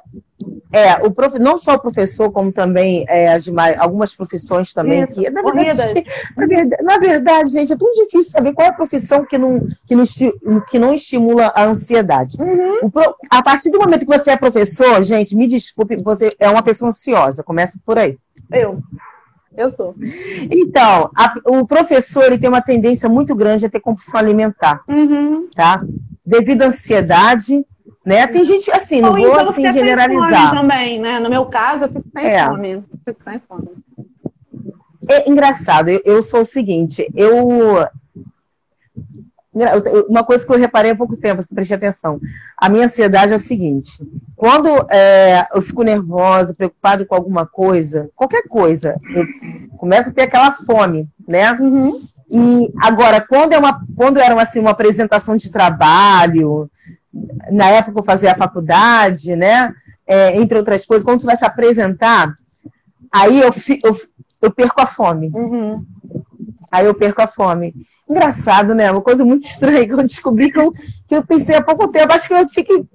[0.74, 1.38] É, o prof...
[1.38, 5.04] não só o professor, como também é, as demais, algumas profissões também.
[5.04, 6.06] Isso, que, na, verdade,
[6.36, 9.68] na, verdade, na, verdade, gente, é tão difícil saber qual é a profissão que não,
[9.86, 10.04] que não,
[10.70, 12.38] que não estimula a ansiedade.
[12.40, 12.90] Uhum.
[12.90, 13.16] Pro...
[13.30, 16.90] A partir do momento que você é professor, gente, me desculpe, você é uma pessoa
[16.90, 18.18] ansiosa, começa por aí.
[18.52, 18.82] Eu.
[19.56, 19.96] Eu sou.
[20.50, 25.50] Então, a, o professor ele tem uma tendência muito grande a ter compulsão alimentar, uhum.
[25.54, 25.84] tá?
[26.26, 27.66] Devido à ansiedade,
[28.06, 28.26] né?
[28.28, 30.52] Tem gente assim, não Ou vou então assim generalizar.
[30.52, 31.20] também, né?
[31.20, 32.46] No meu caso, eu fico sem é.
[32.46, 32.84] fome.
[33.04, 33.70] Fico sem fome.
[35.10, 35.90] É engraçado.
[35.90, 37.86] Eu, eu sou o seguinte, eu
[40.08, 42.20] uma coisa que eu reparei há pouco tempo, preste atenção.
[42.56, 43.92] A minha ansiedade é a seguinte:
[44.36, 49.26] quando é, eu fico nervosa, preocupada com alguma coisa, qualquer coisa, eu
[49.78, 51.52] começo a ter aquela fome, né?
[51.54, 52.00] Uhum.
[52.34, 56.72] E agora, quando, é uma, quando era assim, uma apresentação de trabalho,
[57.52, 59.74] na época eu fazia a faculdade, né?
[60.08, 62.38] É, entre outras coisas, quando você vai se apresentar,
[63.12, 63.98] aí eu, eu,
[64.44, 65.30] eu perco a fome.
[65.34, 65.86] Uhum.
[66.72, 67.74] Aí eu perco a fome.
[68.10, 68.92] Engraçado, né?
[68.92, 70.72] Uma coisa muito estranha que eu descobri que eu,
[71.08, 72.14] que eu pensei há pouco tempo.
[72.14, 72.86] Acho que eu tinha que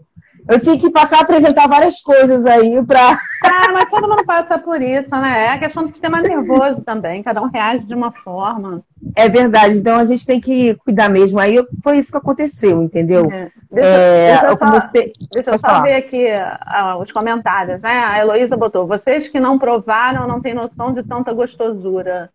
[0.48, 3.18] eu tinha que passar a apresentar várias coisas aí para.
[3.44, 5.46] Ah, mas todo mundo passa por isso, né?
[5.46, 8.80] É a questão do sistema nervoso também, cada um reage de uma forma.
[9.16, 11.40] É verdade, então a gente tem que cuidar mesmo.
[11.40, 13.28] Aí foi isso que aconteceu, entendeu?
[13.30, 13.48] É.
[13.72, 15.08] Deixa, é, deixa eu, eu comecei.
[15.08, 18.04] Só, deixa eu só ver aqui uh, os comentários, né?
[18.04, 22.30] A Heloísa botou: vocês que não provaram não têm noção de tanta gostosura.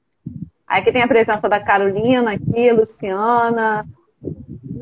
[0.71, 3.85] Aí que tem a presença da Carolina aqui, Luciana,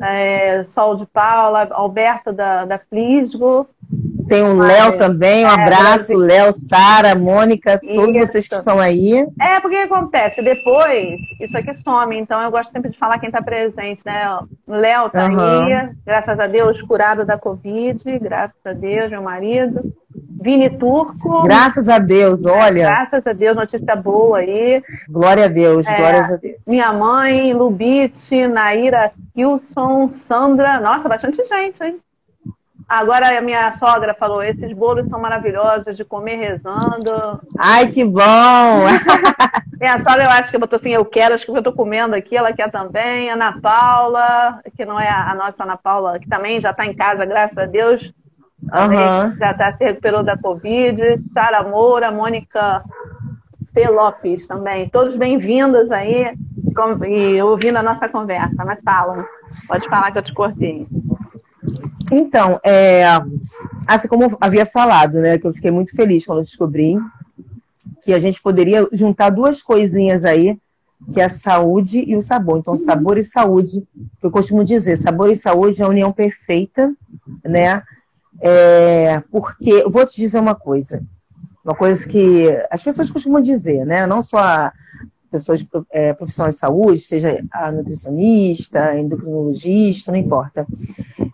[0.00, 3.68] é, Sol de Paula, Alberto da, da Flisgo.
[4.28, 8.26] Tem o Léo também, um é, abraço, Léo, Sara, Mônica, todos isso.
[8.26, 9.26] vocês que estão aí.
[9.40, 13.42] É, porque acontece, depois, isso aqui some, então eu gosto sempre de falar quem está
[13.42, 14.38] presente, né?
[14.68, 15.64] O Léo tá uhum.
[15.64, 19.92] aí, graças a Deus, curado da Covid, graças a Deus, meu marido.
[20.40, 21.42] Vini Turco.
[21.42, 22.88] Graças a Deus, olha.
[22.88, 24.82] Graças a Deus, notícia boa aí.
[25.08, 26.56] Glória a Deus, é, glórias a Deus.
[26.66, 30.80] Minha mãe, Lubite, Naira Kilson, Sandra.
[30.80, 32.00] Nossa, bastante gente, hein?
[32.88, 37.40] Agora a minha sogra falou: esses bolos são maravilhosos de comer rezando.
[37.56, 38.20] Ai, que bom!
[39.78, 42.36] minha sogra, eu acho que botou assim: eu quero, acho que eu estou comendo aqui,
[42.36, 43.30] ela quer também.
[43.30, 47.24] Ana Paula, que não é a nossa Ana Paula, que também já está em casa,
[47.24, 48.12] graças a Deus.
[48.62, 49.36] Uhum.
[49.38, 51.00] Já tá, se recuperou da Covid.
[51.32, 52.84] Sara Moura, Mônica
[53.72, 53.88] P.
[53.88, 54.88] Lopes também.
[54.88, 56.34] Todos bem-vindos aí.
[57.08, 58.64] e ouvindo a nossa conversa.
[58.64, 59.24] Mas fala,
[59.66, 60.86] pode falar que eu te cortei.
[62.12, 63.04] Então, é,
[63.86, 66.96] assim como havia falado, né, que eu fiquei muito feliz quando eu descobri
[68.02, 70.58] que a gente poderia juntar duas coisinhas aí,
[71.12, 72.58] que é a saúde e o sabor.
[72.58, 73.86] Então, sabor e saúde,
[74.18, 76.92] que eu costumo dizer, sabor e saúde é a união perfeita,
[77.44, 77.82] né?
[78.40, 81.02] É, porque, vou te dizer uma coisa,
[81.64, 84.06] uma coisa que as pessoas costumam dizer, né?
[84.06, 84.70] Não só
[85.30, 90.66] pessoas é, profissionais de saúde, seja a nutricionista, endocrinologista, não importa,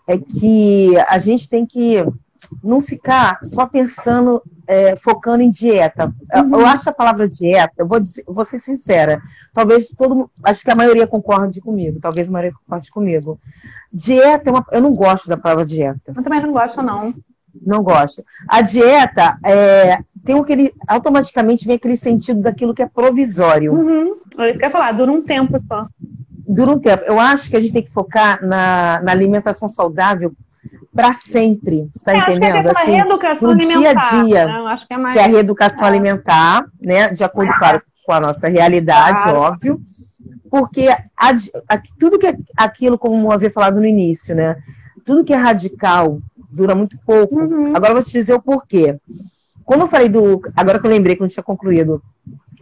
[0.07, 2.05] é que a gente tem que
[2.63, 6.13] não ficar só pensando, é, focando em dieta.
[6.35, 6.59] Uhum.
[6.59, 9.21] Eu acho a palavra dieta, eu vou, dizer, vou ser sincera,
[9.53, 13.39] talvez todo acho que a maioria concorde comigo, talvez a maioria concorde comigo.
[13.91, 16.13] Dieta, é uma, eu não gosto da palavra dieta.
[16.15, 17.13] Eu também não gosto, não.
[17.59, 18.23] Não gosto.
[18.47, 23.73] A dieta é, tem aquele, automaticamente vem aquele sentido daquilo que é provisório.
[23.73, 24.17] Uhum.
[24.37, 25.87] Eu ia falar, dura um tempo só.
[26.47, 27.03] Dura um tempo.
[27.05, 30.33] Eu acho que a gente tem que focar na, na alimentação saudável
[30.93, 31.89] para sempre.
[31.93, 32.69] Você está é, entendendo?
[32.69, 34.45] Acho que é assim, no dia a dia.
[34.45, 34.53] Né?
[34.67, 35.13] Acho que, é mais...
[35.13, 35.87] que é a reeducação é.
[35.87, 37.09] alimentar, né?
[37.09, 39.39] De acordo claro, com a nossa realidade, claro.
[39.39, 39.81] óbvio.
[40.49, 41.33] Porque a,
[41.67, 44.57] a, tudo que é aquilo, como eu havia falado no início, né?
[45.05, 47.35] Tudo que é radical dura muito pouco.
[47.35, 47.75] Uhum.
[47.75, 48.97] Agora eu vou te dizer o porquê.
[49.63, 50.41] Quando eu falei do.
[50.55, 52.01] Agora que eu lembrei, quando tinha concluído,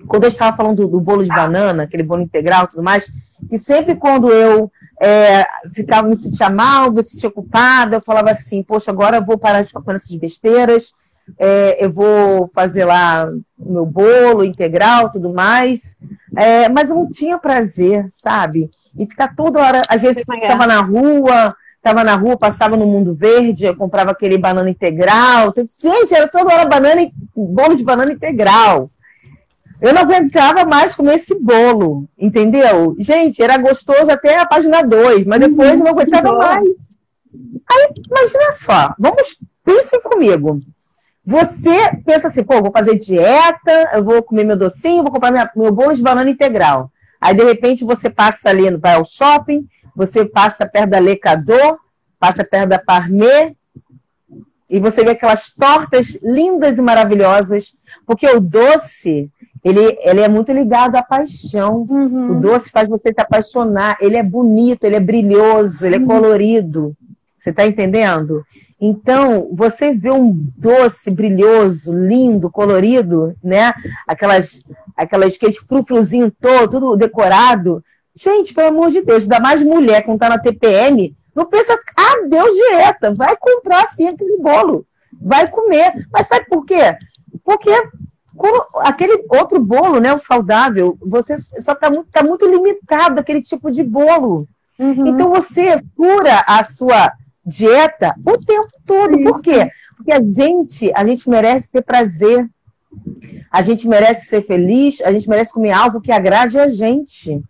[0.08, 3.10] quando eu estava falando do, do, bolo de banana, aquele bolo integral e tudo mais,
[3.52, 4.72] e sempre quando eu
[5.06, 9.38] é, ficava, me sentia mal, me sentia culpada, eu falava assim, poxa, agora eu vou
[9.38, 10.94] parar de ficar com essas besteiras,
[11.38, 15.96] é, eu vou fazer lá o meu bolo integral tudo mais.
[16.36, 18.70] É, mas eu não tinha prazer, sabe?
[18.98, 23.14] E ficar toda hora, às vezes estava na rua, estava na rua, passava no Mundo
[23.14, 25.54] Verde, eu comprava aquele banana integral.
[25.82, 28.90] Gente, era toda hora banana, bolo de banana integral.
[29.82, 32.96] Eu não aguentava mais comer esse bolo, entendeu?
[33.00, 36.94] Gente, era gostoso até a página 2, mas depois eu não aguentava mais.
[37.70, 40.62] Aí, imagina só, vamos, pensem comigo.
[41.26, 45.50] Você pensa assim, pô, vou fazer dieta, eu vou comer meu docinho, vou comprar minha,
[45.56, 46.92] meu bolo de banana integral.
[47.20, 51.80] Aí, de repente, você passa ali, vai ao shopping, você passa perto da Lecador,
[52.20, 53.56] passa perto da Parmê,
[54.70, 59.32] e você vê aquelas tortas lindas e maravilhosas, porque o doce,
[59.66, 61.88] ele, ele é muito ligado à paixão.
[61.90, 62.34] Uhum.
[62.34, 63.98] O doce faz você se apaixonar.
[64.00, 66.06] Ele é bonito, ele é brilhoso, ele é uhum.
[66.06, 66.96] colorido.
[67.36, 68.46] Você está entendendo?
[68.80, 73.74] Então, você vê um doce brilhoso, lindo, colorido, né?
[74.08, 74.62] Aquelas,
[74.96, 77.84] aquelas aquele frufruzinho todo, tudo decorado.
[78.16, 82.28] Gente, pelo amor de Deus, ainda mais mulher quando tá na TPM, não pensa, ah,
[82.30, 84.86] Deus dieta, vai comprar sim aquele bolo,
[85.20, 86.08] vai comer.
[86.14, 86.96] Mas sabe por quê?
[87.44, 87.72] Porque
[88.80, 93.72] aquele outro bolo, né, o saudável, você só está muito, tá muito limitado aquele tipo
[93.72, 94.48] de bolo.
[94.78, 95.08] Uhum.
[95.08, 97.12] Então você cura a sua
[97.46, 99.16] dieta o tempo todo.
[99.16, 99.24] Sim.
[99.24, 99.70] Por quê?
[99.96, 102.48] Porque a gente, a gente merece ter prazer.
[103.52, 107.42] A gente merece ser feliz, a gente merece comer algo que agrade a gente.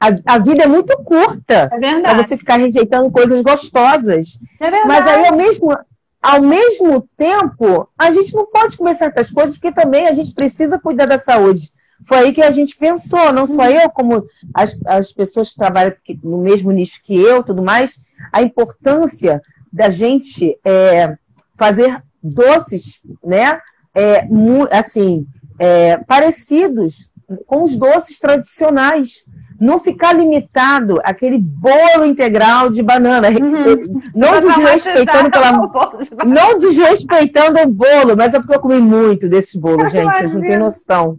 [0.00, 4.38] A, a vida é muito curta é para você ficar rejeitando coisas gostosas.
[4.60, 5.76] É Mas aí, ao mesmo,
[6.22, 10.78] ao mesmo tempo, a gente não pode comer certas coisas, porque também a gente precisa
[10.78, 11.70] cuidar da saúde.
[12.06, 15.94] Foi aí que a gente pensou, não só eu, como as, as pessoas que trabalham
[16.22, 17.98] no mesmo nicho que eu, tudo mais,
[18.32, 19.42] a importância
[19.72, 21.16] da gente é,
[21.56, 23.60] fazer doces, né?
[23.94, 24.26] É,
[24.70, 25.26] assim,
[25.58, 27.10] é, parecidos
[27.46, 29.24] com os doces tradicionais
[29.60, 34.00] não ficar limitado àquele bolo integral de banana, uhum.
[34.14, 35.52] não desrespeitando pela,
[36.24, 40.40] não desrespeitando o bolo, mas é porque eu comi muito desse bolo, gente, vocês não
[40.40, 41.18] têm noção.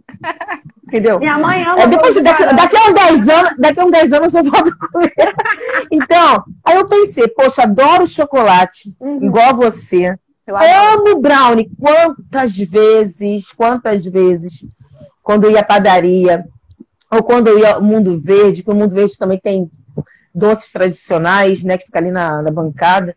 [0.86, 1.20] Entendeu?
[1.20, 4.12] Minha mãe ama é, depois, daqui, daqui, a uns 10 anos, daqui a uns 10
[4.12, 5.12] anos eu volto a comer.
[5.92, 9.22] Então, aí eu pensei, poxa, adoro chocolate, uhum.
[9.22, 10.16] igual a você.
[10.46, 10.56] Eu
[10.98, 11.70] amo brownie.
[11.78, 14.64] Quantas vezes, quantas vezes,
[15.22, 16.44] quando eu ia à padaria,
[17.10, 19.70] ou quando eu ia ao Mundo Verde, que o Mundo Verde também tem
[20.34, 23.16] doces tradicionais, né, que fica ali na, na bancada.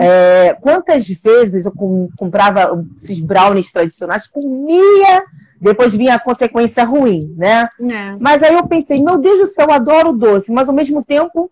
[0.00, 1.72] É, quantas vezes eu
[2.16, 5.22] comprava esses brownies tradicionais, comia,
[5.60, 7.68] depois vinha a consequência ruim, né?
[7.80, 8.16] É.
[8.18, 11.50] Mas aí eu pensei, meu Deus do céu, eu adoro doce, mas ao mesmo tempo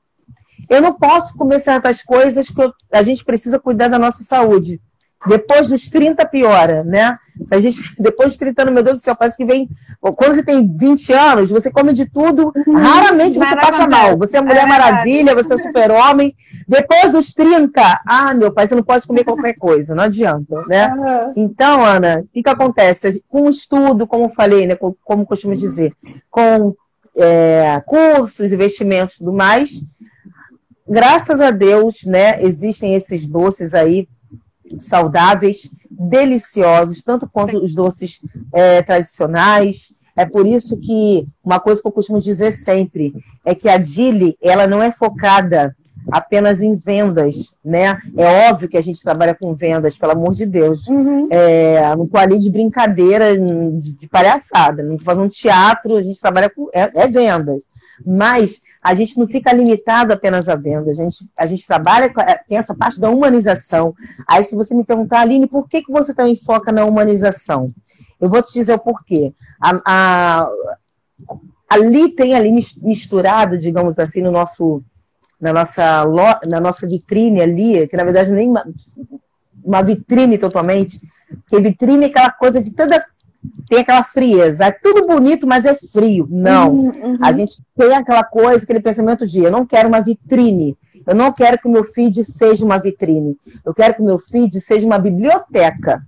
[0.68, 4.80] eu não posso comer certas coisas que eu, a gente precisa cuidar da nossa saúde.
[5.26, 7.18] Depois dos 30 piora, né?
[7.44, 9.68] Se a gente, depois dos 30 anos, meu Deus do céu, parece que vem.
[10.00, 12.74] Quando você tem 20 anos, você come de tudo, uhum.
[12.74, 14.16] raramente você passa mal.
[14.18, 16.34] Você é Mulher é Maravilha, você é super-homem.
[16.68, 20.88] Depois dos 30, ah, meu pai, você não pode comer qualquer coisa, não adianta, né?
[20.88, 21.32] Uhum.
[21.36, 23.22] Então, Ana, o que, que acontece?
[23.28, 24.76] Com o estudo, como eu falei, né?
[24.76, 25.92] Como, como costumo dizer,
[26.30, 26.74] com
[27.16, 29.82] é, cursos, investimentos e tudo mais.
[30.88, 34.06] Graças a Deus, né, existem esses doces aí
[34.78, 38.20] saudáveis, deliciosos, tanto quanto os doces
[38.52, 39.92] é, tradicionais.
[40.16, 43.14] É por isso que uma coisa que eu costumo dizer sempre
[43.44, 45.74] é que a Dili ela não é focada
[46.10, 47.98] apenas em vendas, né?
[48.16, 50.86] É óbvio que a gente trabalha com vendas, pelo amor de Deus.
[50.86, 51.28] Uhum.
[51.30, 54.82] É, não estou ali de brincadeira, de, de palhaçada.
[54.82, 57.60] Não estou fazendo teatro, a gente trabalha com é, é, vendas.
[58.04, 60.98] Mas a gente não fica limitado apenas a vendas.
[60.98, 62.12] A gente, a gente trabalha,
[62.48, 63.94] tem essa parte da humanização.
[64.26, 67.72] Aí, se você me perguntar, Aline, por que, que você também foca na humanização?
[68.20, 69.32] Eu vou te dizer o porquê.
[69.60, 70.50] A, a,
[71.68, 74.82] ali tem ali misturado, digamos assim, no nosso
[75.40, 76.04] na nossa,
[76.46, 78.66] na nossa vitrine ali, que na verdade nem uma,
[79.62, 83.04] uma vitrine totalmente, porque vitrine é aquela coisa de toda.
[83.68, 86.26] Tem aquela frieza, é tudo bonito, mas é frio.
[86.30, 86.72] Não.
[86.72, 87.18] Uhum, uhum.
[87.20, 90.76] A gente tem aquela coisa, aquele pensamento de eu não quero uma vitrine,
[91.06, 94.18] eu não quero que o meu feed seja uma vitrine, eu quero que o meu
[94.18, 96.02] feed seja uma biblioteca.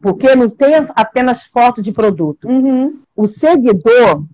[0.00, 2.46] Porque não tem apenas foto de produto.
[2.48, 3.00] Uhum.
[3.16, 4.24] O seguidor,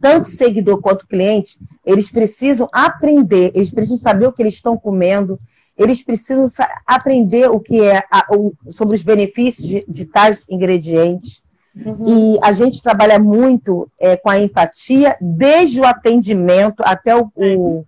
[0.00, 5.38] tanto seguidor quanto cliente, eles precisam aprender, eles precisam saber o que eles estão comendo,
[5.76, 6.46] eles precisam
[6.86, 11.42] aprender o que é a, o, sobre os benefícios de, de tais ingredientes.
[11.84, 12.04] Uhum.
[12.06, 17.84] E a gente trabalha muito é, com a empatia, desde o atendimento até o, o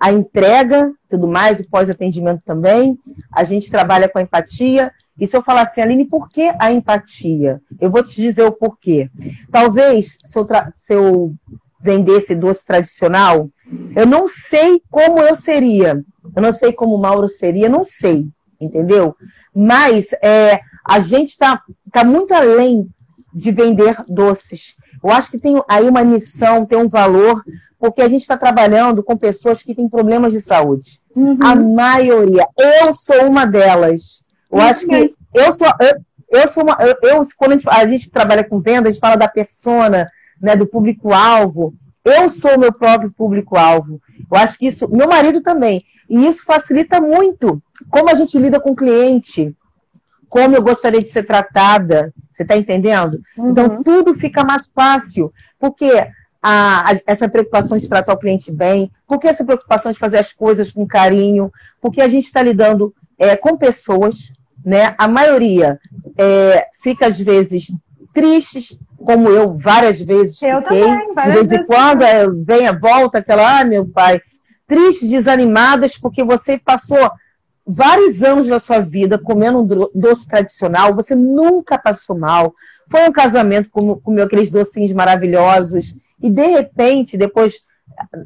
[0.00, 2.98] a entrega, tudo mais, o pós-atendimento também.
[3.32, 4.92] A gente trabalha com a empatia.
[5.18, 7.60] E se eu falar assim, Aline, por que a empatia?
[7.80, 9.08] Eu vou te dizer o porquê.
[9.50, 11.34] Talvez, se eu, se eu
[11.80, 13.48] vendesse doce tradicional,
[13.96, 16.04] eu não sei como eu seria.
[16.34, 18.28] Eu não sei como o Mauro seria, não sei,
[18.60, 19.16] entendeu?
[19.54, 21.62] Mas é, a gente está
[21.92, 22.88] tá muito além
[23.34, 24.76] de vender doces.
[25.02, 27.42] Eu acho que tem aí uma missão, tem um valor,
[27.78, 31.00] porque a gente está trabalhando com pessoas que têm problemas de saúde.
[31.14, 31.36] Uhum.
[31.42, 32.46] A maioria.
[32.58, 34.22] Eu sou uma delas.
[34.50, 37.86] Eu acho que eu sou, eu, eu sou uma, eu, eu, quando a gente, a
[37.88, 40.08] gente, trabalha com venda, a gente fala da persona,
[40.40, 41.74] né, do público-alvo.
[42.04, 44.00] Eu sou o meu próprio público-alvo.
[44.30, 45.84] Eu acho que isso, meu marido também.
[46.08, 49.54] E isso facilita muito como a gente lida com o cliente,
[50.34, 52.12] como eu gostaria de ser tratada.
[52.28, 53.22] Você está entendendo?
[53.38, 53.50] Uhum.
[53.50, 55.32] Então, tudo fica mais fácil.
[55.60, 55.92] Porque
[56.42, 60.32] a, a, essa preocupação de tratar o cliente bem, porque essa preocupação de fazer as
[60.32, 64.32] coisas com carinho, porque a gente está lidando é, com pessoas
[64.64, 64.94] né?
[64.96, 65.78] A maioria
[66.16, 67.70] é, fica às vezes
[68.14, 70.80] tristes, como eu várias vezes eu fiquei.
[70.80, 74.20] Também, várias de vez em quando é, vem a volta aquela, ah, meu pai,
[74.66, 77.10] tristes, desanimadas, porque você passou
[77.66, 82.54] vários anos da sua vida comendo um doce tradicional, você nunca passou mal.
[82.90, 87.62] Foi um casamento, com, comeu aqueles docinhos maravilhosos, e de repente, depois,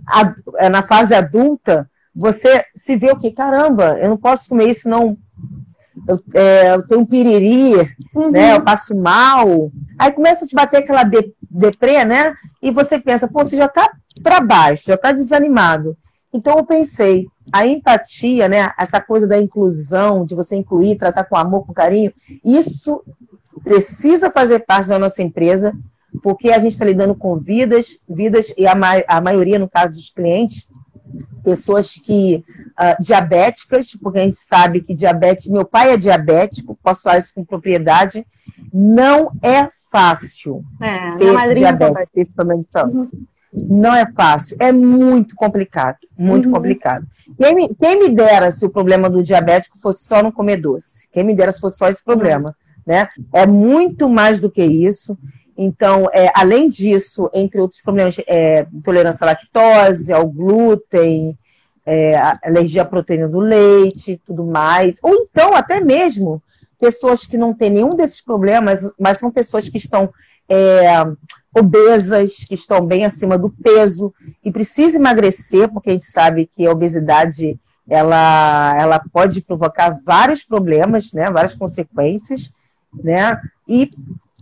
[0.07, 3.31] a, na fase adulta, você se vê o que?
[3.31, 5.17] Caramba, eu não posso comer isso, não
[6.07, 7.75] eu, é, eu tenho um piriri,
[8.15, 8.31] uhum.
[8.31, 8.55] né?
[8.55, 9.71] Eu passo mal.
[9.99, 12.35] Aí começa a te bater aquela de, deprê, né?
[12.63, 13.91] E você pensa, pô, você já está
[14.23, 15.97] para baixo, já está desanimado.
[16.33, 18.73] Então eu pensei, a empatia, né?
[18.79, 22.13] Essa coisa da inclusão, de você incluir, tratar com amor, com carinho,
[22.45, 23.03] isso
[23.65, 25.73] precisa fazer parte da nossa empresa,
[26.23, 29.95] porque a gente está lidando com vidas, vidas, e a, ma a maioria, no caso
[29.95, 30.69] dos clientes,
[31.43, 32.45] pessoas que
[32.79, 37.35] uh, diabéticas, porque a gente sabe que diabetes, meu pai é diabético, posso falar isso
[37.35, 38.27] com propriedade,
[38.73, 42.99] não é fácil é, ter diabetes, ter esse problema de saúde.
[42.99, 43.27] Uhum.
[43.53, 46.55] Não é fácil, é muito complicado, muito uhum.
[46.55, 47.07] complicado.
[47.37, 51.09] Quem me, quem me, dera se o problema do diabético fosse só não comer doce?
[51.11, 52.55] Quem me dera se fosse só esse problema,
[52.87, 53.09] né?
[53.33, 55.17] É muito mais do que isso.
[55.57, 61.37] Então, é, além disso, entre outros problemas, é, intolerância à lactose, ao glúten,
[61.85, 64.99] é, alergia à proteína do leite, tudo mais.
[65.03, 66.43] Ou então, até mesmo,
[66.79, 70.11] pessoas que não têm nenhum desses problemas, mas são pessoas que estão
[70.49, 70.87] é,
[71.59, 76.67] obesas, que estão bem acima do peso, e precisam emagrecer, porque a gente sabe que
[76.67, 82.53] a obesidade ela, ela pode provocar vários problemas, né, várias consequências,
[83.03, 83.91] né, e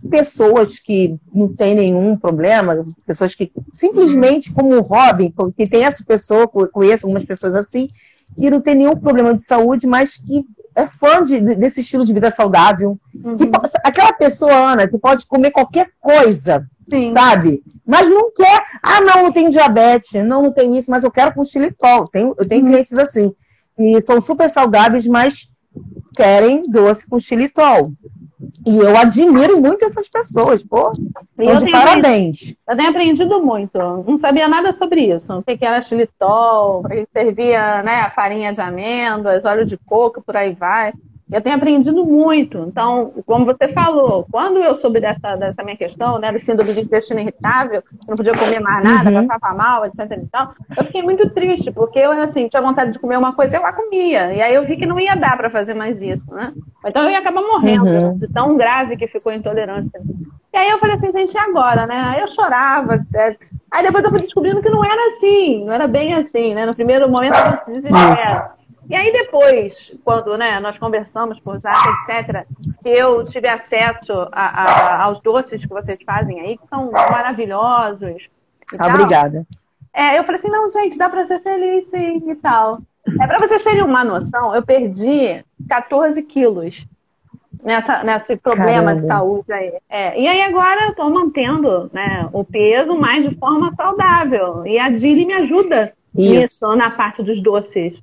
[0.09, 6.03] pessoas que não têm nenhum problema, pessoas que simplesmente como o Robin, que tem essa
[6.03, 7.89] pessoa, conheço algumas pessoas assim,
[8.35, 12.13] que não tem nenhum problema de saúde, mas que é fã de, desse estilo de
[12.13, 12.99] vida saudável.
[13.13, 13.35] Uhum.
[13.35, 13.49] Que,
[13.83, 17.11] aquela pessoa, Ana, que pode comer qualquer coisa, Sim.
[17.11, 17.63] sabe?
[17.85, 21.33] Mas não quer, ah, não, não tenho diabetes, não, não tenho isso, mas eu quero
[21.33, 22.01] com xilitol.
[22.01, 22.71] Eu tenho, eu tenho uhum.
[22.71, 23.33] clientes assim,
[23.75, 25.49] que são super saudáveis, mas
[26.15, 27.93] querem doce com xilitol
[28.65, 30.91] E eu admiro muito essas pessoas, pô.
[31.37, 32.55] Eu de parabéns.
[32.67, 33.77] Eu tenho aprendido muito.
[33.77, 35.33] Não sabia nada sobre isso.
[35.33, 40.21] O que era xilitol, para que servia né, a farinha de amêndoas, óleo de coco,
[40.21, 40.93] por aí vai.
[41.31, 42.57] Eu tenho aprendido muito.
[42.59, 46.81] Então, como você falou, quando eu soube dessa, dessa minha questão, né, do síndrome de
[46.81, 49.27] intestino irritável, não podia comer mais nada, uhum.
[49.27, 49.99] passava mal, etc.
[50.11, 53.57] E tal, eu fiquei muito triste, porque eu, assim, tinha vontade de comer uma coisa,
[53.57, 54.33] eu lá comia.
[54.33, 56.53] E aí eu vi que não ia dar para fazer mais isso, né?
[56.85, 58.17] Então eu ia acabar morrendo, uhum.
[58.17, 59.99] de tão grave que ficou a intolerância.
[60.53, 62.03] E aí eu falei assim, gente, e agora, né?
[62.07, 63.05] Aí eu chorava.
[63.69, 66.65] Aí depois eu fui descobrindo que não era assim, não era bem assim, né?
[66.65, 67.35] No primeiro momento
[67.67, 68.57] eu se desespero.
[68.89, 72.45] E aí depois, quando né, nós conversamos por zap, etc.,
[72.85, 78.29] eu tive acesso a, a, aos doces que vocês fazem aí, que são maravilhosos.
[78.73, 79.45] Obrigada.
[79.93, 82.79] É, eu falei assim, não, gente, dá para ser feliz sim e tal.
[83.19, 86.85] É para vocês terem uma noção, eu perdi 14 quilos
[87.63, 89.01] nessa, nesse problema Caramba.
[89.01, 89.73] de saúde aí.
[89.89, 94.65] É, e aí agora eu estou mantendo né, o peso, mas de forma saudável.
[94.65, 96.33] E a Dili me ajuda Isso.
[96.33, 98.01] nisso, na parte dos doces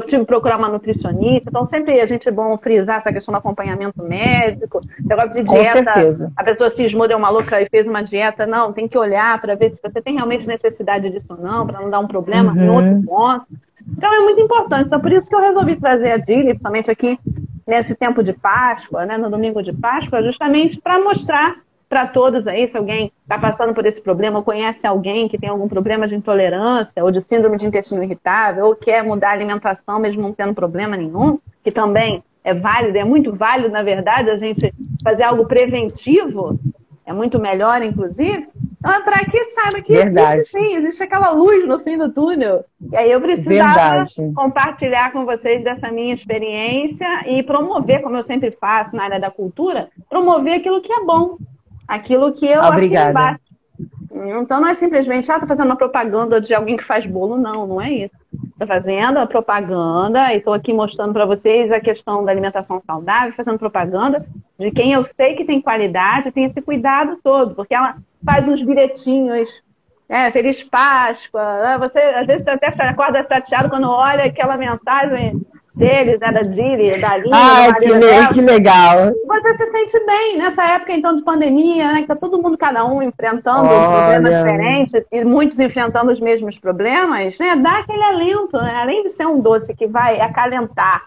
[0.00, 1.48] tive que procurar uma nutricionista.
[1.48, 5.78] Então, sempre a gente é bom frisar essa questão do acompanhamento médico, negócio de dieta.
[5.78, 6.32] Com certeza.
[6.36, 8.46] A pessoa cismou, deu uma louca e fez uma dieta.
[8.46, 11.80] Não, tem que olhar para ver se você tem realmente necessidade disso ou não, para
[11.80, 12.74] não dar um problema uhum.
[12.74, 13.46] outro ponto.
[13.96, 14.86] Então, é muito importante.
[14.86, 17.18] Então, por isso que eu resolvi trazer a Dili, principalmente aqui
[17.66, 21.56] nesse tempo de Páscoa, né, no domingo de Páscoa, justamente para mostrar
[21.92, 25.50] para todos aí, se alguém está passando por esse problema, ou conhece alguém que tem
[25.50, 29.98] algum problema de intolerância ou de síndrome de intestino irritável, ou quer mudar a alimentação
[29.98, 34.38] mesmo não tendo problema nenhum, que também é válido, é muito válido, na verdade, a
[34.38, 34.72] gente
[35.04, 36.58] fazer algo preventivo,
[37.04, 38.48] é muito melhor, inclusive.
[38.78, 42.64] Então, é para que saiba que existe, sim, existe aquela luz no fim do túnel.
[42.90, 44.32] E aí eu precisava Verdade.
[44.34, 49.30] compartilhar com vocês dessa minha experiência e promover, como eu sempre faço na área da
[49.30, 51.36] cultura, promover aquilo que é bom,
[51.86, 53.40] aquilo que eu Obrigada.
[54.40, 57.66] Então não é simplesmente, ah, tá fazendo uma propaganda de alguém que faz bolo, não,
[57.66, 58.14] não é isso.
[58.58, 63.32] Tô fazendo a propaganda e estou aqui mostrando para vocês a questão da alimentação saudável,
[63.32, 64.24] fazendo propaganda
[64.58, 68.62] de quem eu sei que tem qualidade, tem esse cuidado todo, porque ela faz uns
[68.62, 69.48] bilhetinhos,
[70.08, 71.78] é, Feliz Páscoa, né?
[71.78, 75.40] você às vezes até acorda chateado quando olha aquela mensagem
[75.74, 79.12] deles, né, da Dili, da Aline, Ai, que, le que, legal.
[79.26, 82.84] Você se sente bem nessa época, então, de pandemia, né, que tá todo mundo, cada
[82.84, 84.20] um, enfrentando Olha.
[84.20, 89.10] problemas diferentes e muitos enfrentando os mesmos problemas, né, dá aquele alento, né, além de
[89.10, 91.02] ser um doce que vai acalentar,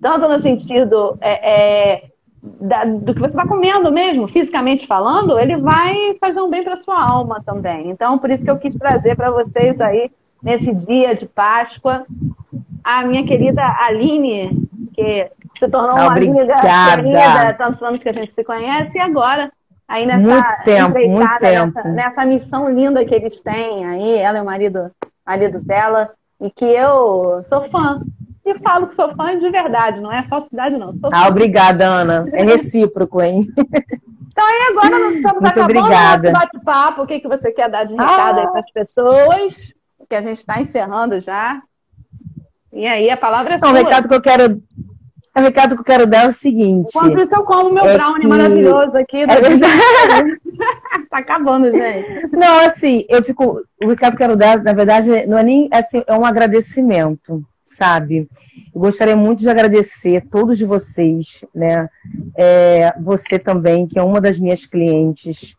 [0.00, 2.02] tanto no sentido é, é,
[2.42, 6.76] da, do que você está comendo mesmo, fisicamente falando, ele vai fazer um bem para
[6.76, 7.90] sua alma também.
[7.90, 10.10] Então, por isso que eu quis trazer para vocês aí,
[10.42, 12.04] nesse dia de Páscoa,
[12.84, 18.30] a minha querida Aline, que se tornou uma amiga querida, tantos anos que a gente
[18.30, 19.50] se conhece, e agora,
[19.88, 21.74] aí nessa muito tempo, muito tempo.
[21.74, 24.90] Nessa, nessa, missão linda que eles têm aí, ela e o marido,
[25.26, 26.10] marido dela,
[26.40, 28.02] e que eu sou fã.
[28.44, 30.92] E falo que sou fã de verdade, não é falsidade, não.
[30.92, 32.26] Sou ah, obrigada, Ana.
[32.30, 33.46] É recíproco, hein?
[33.56, 36.28] Então aí agora nós estamos Muito acabando obrigada.
[36.28, 37.02] o bate-papo.
[37.02, 38.42] O que, que você quer dar de recado ah.
[38.42, 39.54] aí para as pessoas?
[40.06, 41.62] Que a gente está encerrando já.
[42.74, 43.80] E aí a palavra é Não, sua.
[43.80, 44.62] O recado que eu quero
[45.36, 46.90] o recado que eu quero dar é o seguinte.
[46.94, 48.28] Enquanto eu como meu é brownie que...
[48.28, 49.16] maravilhoso aqui.
[49.16, 50.38] É verdade.
[51.10, 52.28] tá acabando, gente.
[52.28, 53.60] Não, assim, eu fico.
[53.82, 57.44] O recado que eu quero dar, na verdade, não é nem assim, é um agradecimento,
[57.60, 58.28] sabe?
[58.72, 61.88] Eu gostaria muito de agradecer a todos vocês, né?
[62.36, 65.56] É, você também, que é uma das minhas clientes.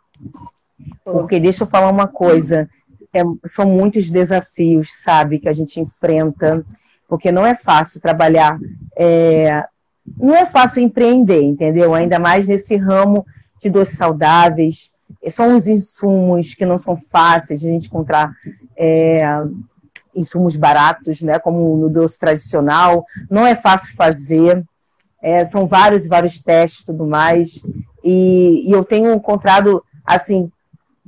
[1.03, 2.69] Porque deixa eu falar uma coisa.
[3.13, 6.63] É, são muitos desafios, sabe, que a gente enfrenta
[7.15, 8.59] porque não é fácil trabalhar,
[8.97, 9.65] é,
[10.17, 11.93] não é fácil empreender, entendeu?
[11.93, 13.25] Ainda mais nesse ramo
[13.57, 14.91] de doces saudáveis.
[15.29, 18.33] São os insumos que não são fáceis de a gente encontrar
[18.75, 19.25] é,
[20.13, 21.39] insumos baratos, né?
[21.39, 23.05] Como no doce tradicional.
[23.31, 24.61] Não é fácil fazer.
[25.21, 27.63] É, são vários e vários testes tudo mais.
[28.03, 30.51] E, e eu tenho encontrado, assim,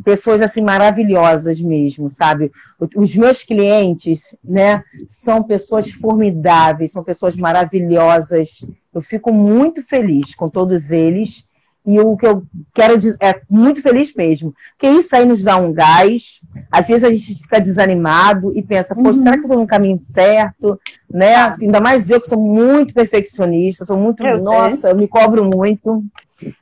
[0.03, 2.51] pessoas assim maravilhosas mesmo, sabe?
[2.95, 8.65] Os meus clientes, né, são pessoas formidáveis, são pessoas maravilhosas.
[8.93, 11.46] Eu fico muito feliz com todos eles.
[11.87, 15.55] E o que eu quero dizer é muito feliz mesmo, porque isso aí nos dá
[15.55, 16.41] um gás.
[16.69, 19.13] Às vezes a gente fica desanimado e pensa, pô, uhum.
[19.13, 20.77] será que eu estou no caminho certo?
[21.09, 21.33] Né?
[21.61, 24.91] Ainda mais eu que sou muito perfeccionista, sou muito, eu nossa, sei.
[24.91, 26.03] eu me cobro muito.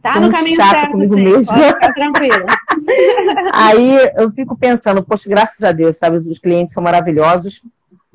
[0.01, 1.53] Tá Sou no muito caminho chata certo, comigo mesmo.
[1.95, 2.45] tranquilo.
[3.51, 7.61] Aí eu fico pensando, poxa, graças a Deus, sabe, os clientes são maravilhosos,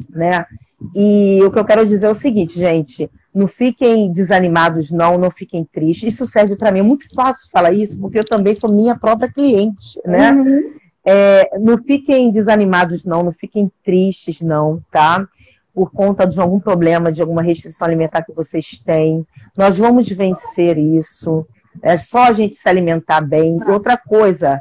[0.09, 0.47] né?
[0.95, 5.31] E o que eu quero dizer é o seguinte, gente, Não fiquem desanimados, não, não
[5.31, 6.15] fiquem tristes.
[6.15, 6.81] Isso serve para mim.
[6.81, 10.33] É muito fácil falar isso, porque eu também sou minha própria cliente, né?
[10.33, 10.73] Uhum.
[11.05, 15.27] É, não fiquem desanimados, não, não fiquem tristes, não, tá?
[15.73, 19.25] Por conta de algum problema, de alguma restrição alimentar que vocês têm.
[19.57, 21.47] Nós vamos vencer isso.
[21.83, 23.59] É só a gente se alimentar bem.
[23.59, 24.61] E outra coisa,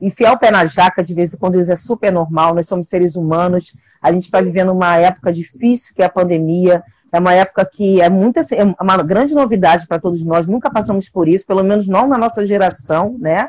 [0.00, 2.88] enfiar o pé na jaca de vez em quando isso é super normal, nós somos
[2.88, 6.82] seres humanos, a gente está vivendo uma época difícil, que é a pandemia,
[7.14, 11.08] é uma época que é, muita, é uma grande novidade para todos nós, nunca passamos
[11.08, 13.48] por isso, pelo menos não na nossa geração, né?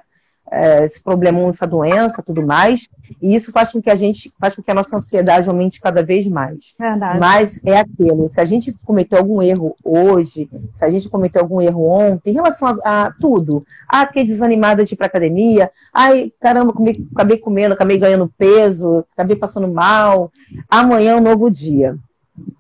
[0.51, 2.87] é, esse problema, essa doença, tudo mais,
[3.21, 6.03] e isso faz com que a gente, faz com que a nossa ansiedade aumente cada
[6.03, 6.75] vez mais.
[6.77, 7.19] Verdade.
[7.19, 11.61] Mas é aquilo, se a gente cometeu algum erro hoje, se a gente cometeu algum
[11.61, 16.31] erro ontem, em relação a, a tudo, ah, fiquei desanimada de ir para academia, ai,
[16.39, 20.31] caramba, comi, acabei comendo, acabei ganhando peso, acabei passando mal,
[20.69, 21.97] amanhã é um novo dia.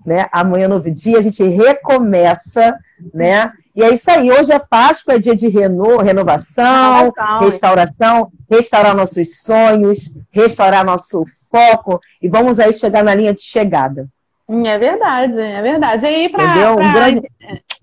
[0.05, 0.27] Né?
[0.31, 2.77] Amanhã é novo dia, a gente recomeça,
[3.13, 3.51] né?
[3.75, 4.31] E é isso aí.
[4.31, 7.11] Hoje é Páscoa, é dia de reno, renovação,
[7.41, 14.07] restauração, restaurar nossos sonhos, restaurar nosso foco e vamos aí chegar na linha de chegada.
[14.47, 16.05] Hum, é verdade, é verdade.
[16.05, 17.21] E aí, para um, grande...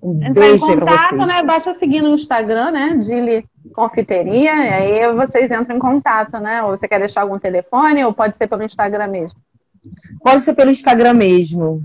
[0.02, 1.26] um beijo para vocês.
[1.26, 2.96] Né, basta seguir no Instagram, né?
[3.00, 6.62] Dili Confiteria, e aí vocês entram em contato, né?
[6.62, 9.38] Ou você quer deixar algum telefone, ou pode ser pelo Instagram mesmo?
[10.22, 11.82] Pode ser pelo Instagram mesmo.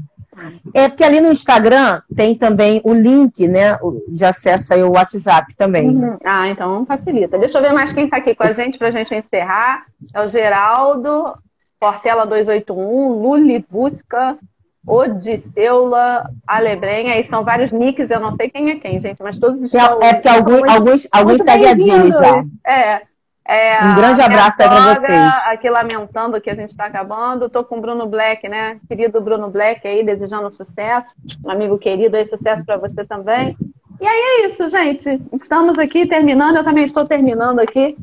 [0.74, 3.78] É porque ali no Instagram tem também o link, né,
[4.08, 5.90] de acesso ao WhatsApp também.
[5.90, 6.18] Uhum.
[6.24, 7.38] Ah, então facilita.
[7.38, 9.86] Deixa eu ver mais quem está aqui com a gente para a gente encerrar.
[10.14, 11.34] É o Geraldo,
[11.80, 14.38] Portela 281, Luli Busca,
[14.86, 19.62] Odiceula, Alebrenha, aí são vários nicks, eu não sei quem é quem, gente, mas todos
[19.62, 20.02] estão...
[20.02, 22.46] É, é porque alguns, alguns, alguns seguem a Dini já.
[22.66, 23.02] É,
[23.48, 25.34] é, um grande abraço aí para vocês.
[25.46, 27.46] Aqui lamentando que a gente está acabando.
[27.46, 28.78] Estou com o Bruno Black, né?
[28.90, 31.16] Querido Bruno Black aí, desejando sucesso.
[31.46, 33.56] Um amigo querido aí, sucesso para você também.
[34.02, 35.22] E aí é isso, gente.
[35.42, 36.58] Estamos aqui terminando.
[36.58, 37.96] Eu também estou terminando aqui.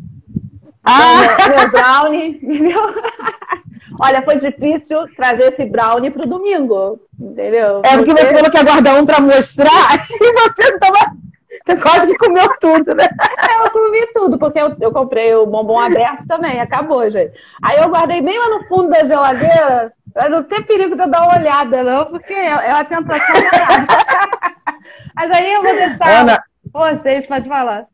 [0.83, 1.21] Ah!
[1.21, 2.81] Meu, meu brownie, entendeu?
[4.01, 7.83] Olha, foi difícil trazer esse brownie para o domingo, entendeu?
[7.85, 11.13] É porque você, você falou que ia guardar um para mostrar e você não tava
[11.67, 13.05] você quase que comeu tudo, né?
[13.49, 17.33] É, eu comi tudo, porque eu, eu comprei o bombom aberto também, acabou, gente.
[17.63, 21.09] Aí eu guardei bem lá no fundo da geladeira, pra não ter perigo de eu
[21.09, 23.35] dar uma olhada, não, porque é, é uma tentação
[25.17, 26.43] Mas aí eu vou deixar Ana,
[26.73, 27.87] vocês, pode falar.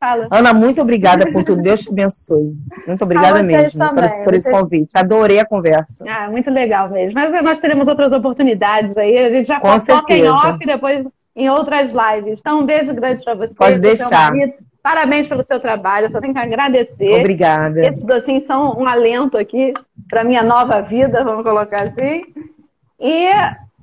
[0.00, 0.28] Fala.
[0.30, 1.60] Ana, muito obrigada por tudo.
[1.60, 2.54] Deus te abençoe.
[2.86, 3.94] Muito obrigada mesmo também.
[3.96, 4.92] por, esse, por esse convite.
[4.94, 6.04] Adorei a conversa.
[6.08, 7.14] Ah, muito legal mesmo.
[7.14, 9.18] Mas nós teremos outras oportunidades aí.
[9.18, 11.04] A gente já coloca em off, depois
[11.38, 12.40] em outras lives.
[12.40, 13.54] Então, um beijo grande para você.
[13.54, 14.32] Pode deixar.
[14.82, 17.20] Parabéns pelo seu trabalho, eu só tenho que agradecer.
[17.20, 17.80] Obrigada.
[17.80, 19.72] Esses docinhos são um alento aqui
[20.08, 22.24] para minha nova vida, vamos colocar assim.
[22.98, 23.28] E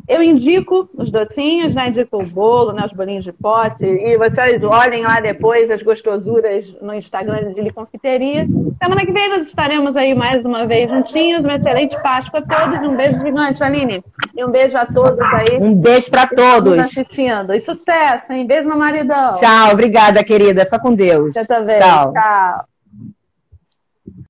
[0.07, 1.89] eu indico os docinhos, né?
[1.89, 2.85] Indico o bolo, né?
[2.85, 3.83] Os bolinhos de pote.
[3.83, 8.47] E vocês olhem lá depois as gostosuras no Instagram de Confiteria.
[8.81, 11.43] Semana que vem nós estaremos aí mais uma vez juntinhos.
[11.43, 12.87] Uma excelente Páscoa a todos.
[12.87, 14.03] Um beijo gigante, Aline.
[14.35, 15.57] E um beijo a todos aí.
[15.59, 16.77] Um beijo para todos.
[16.77, 17.53] assistindo.
[17.53, 18.45] E sucesso, hein?
[18.45, 19.31] Beijo no maridão.
[19.39, 20.65] Tchau, obrigada, querida.
[20.65, 21.33] Fica com Deus.
[21.33, 21.79] Você também.
[21.79, 22.13] Tchau.
[22.13, 22.74] Tchau.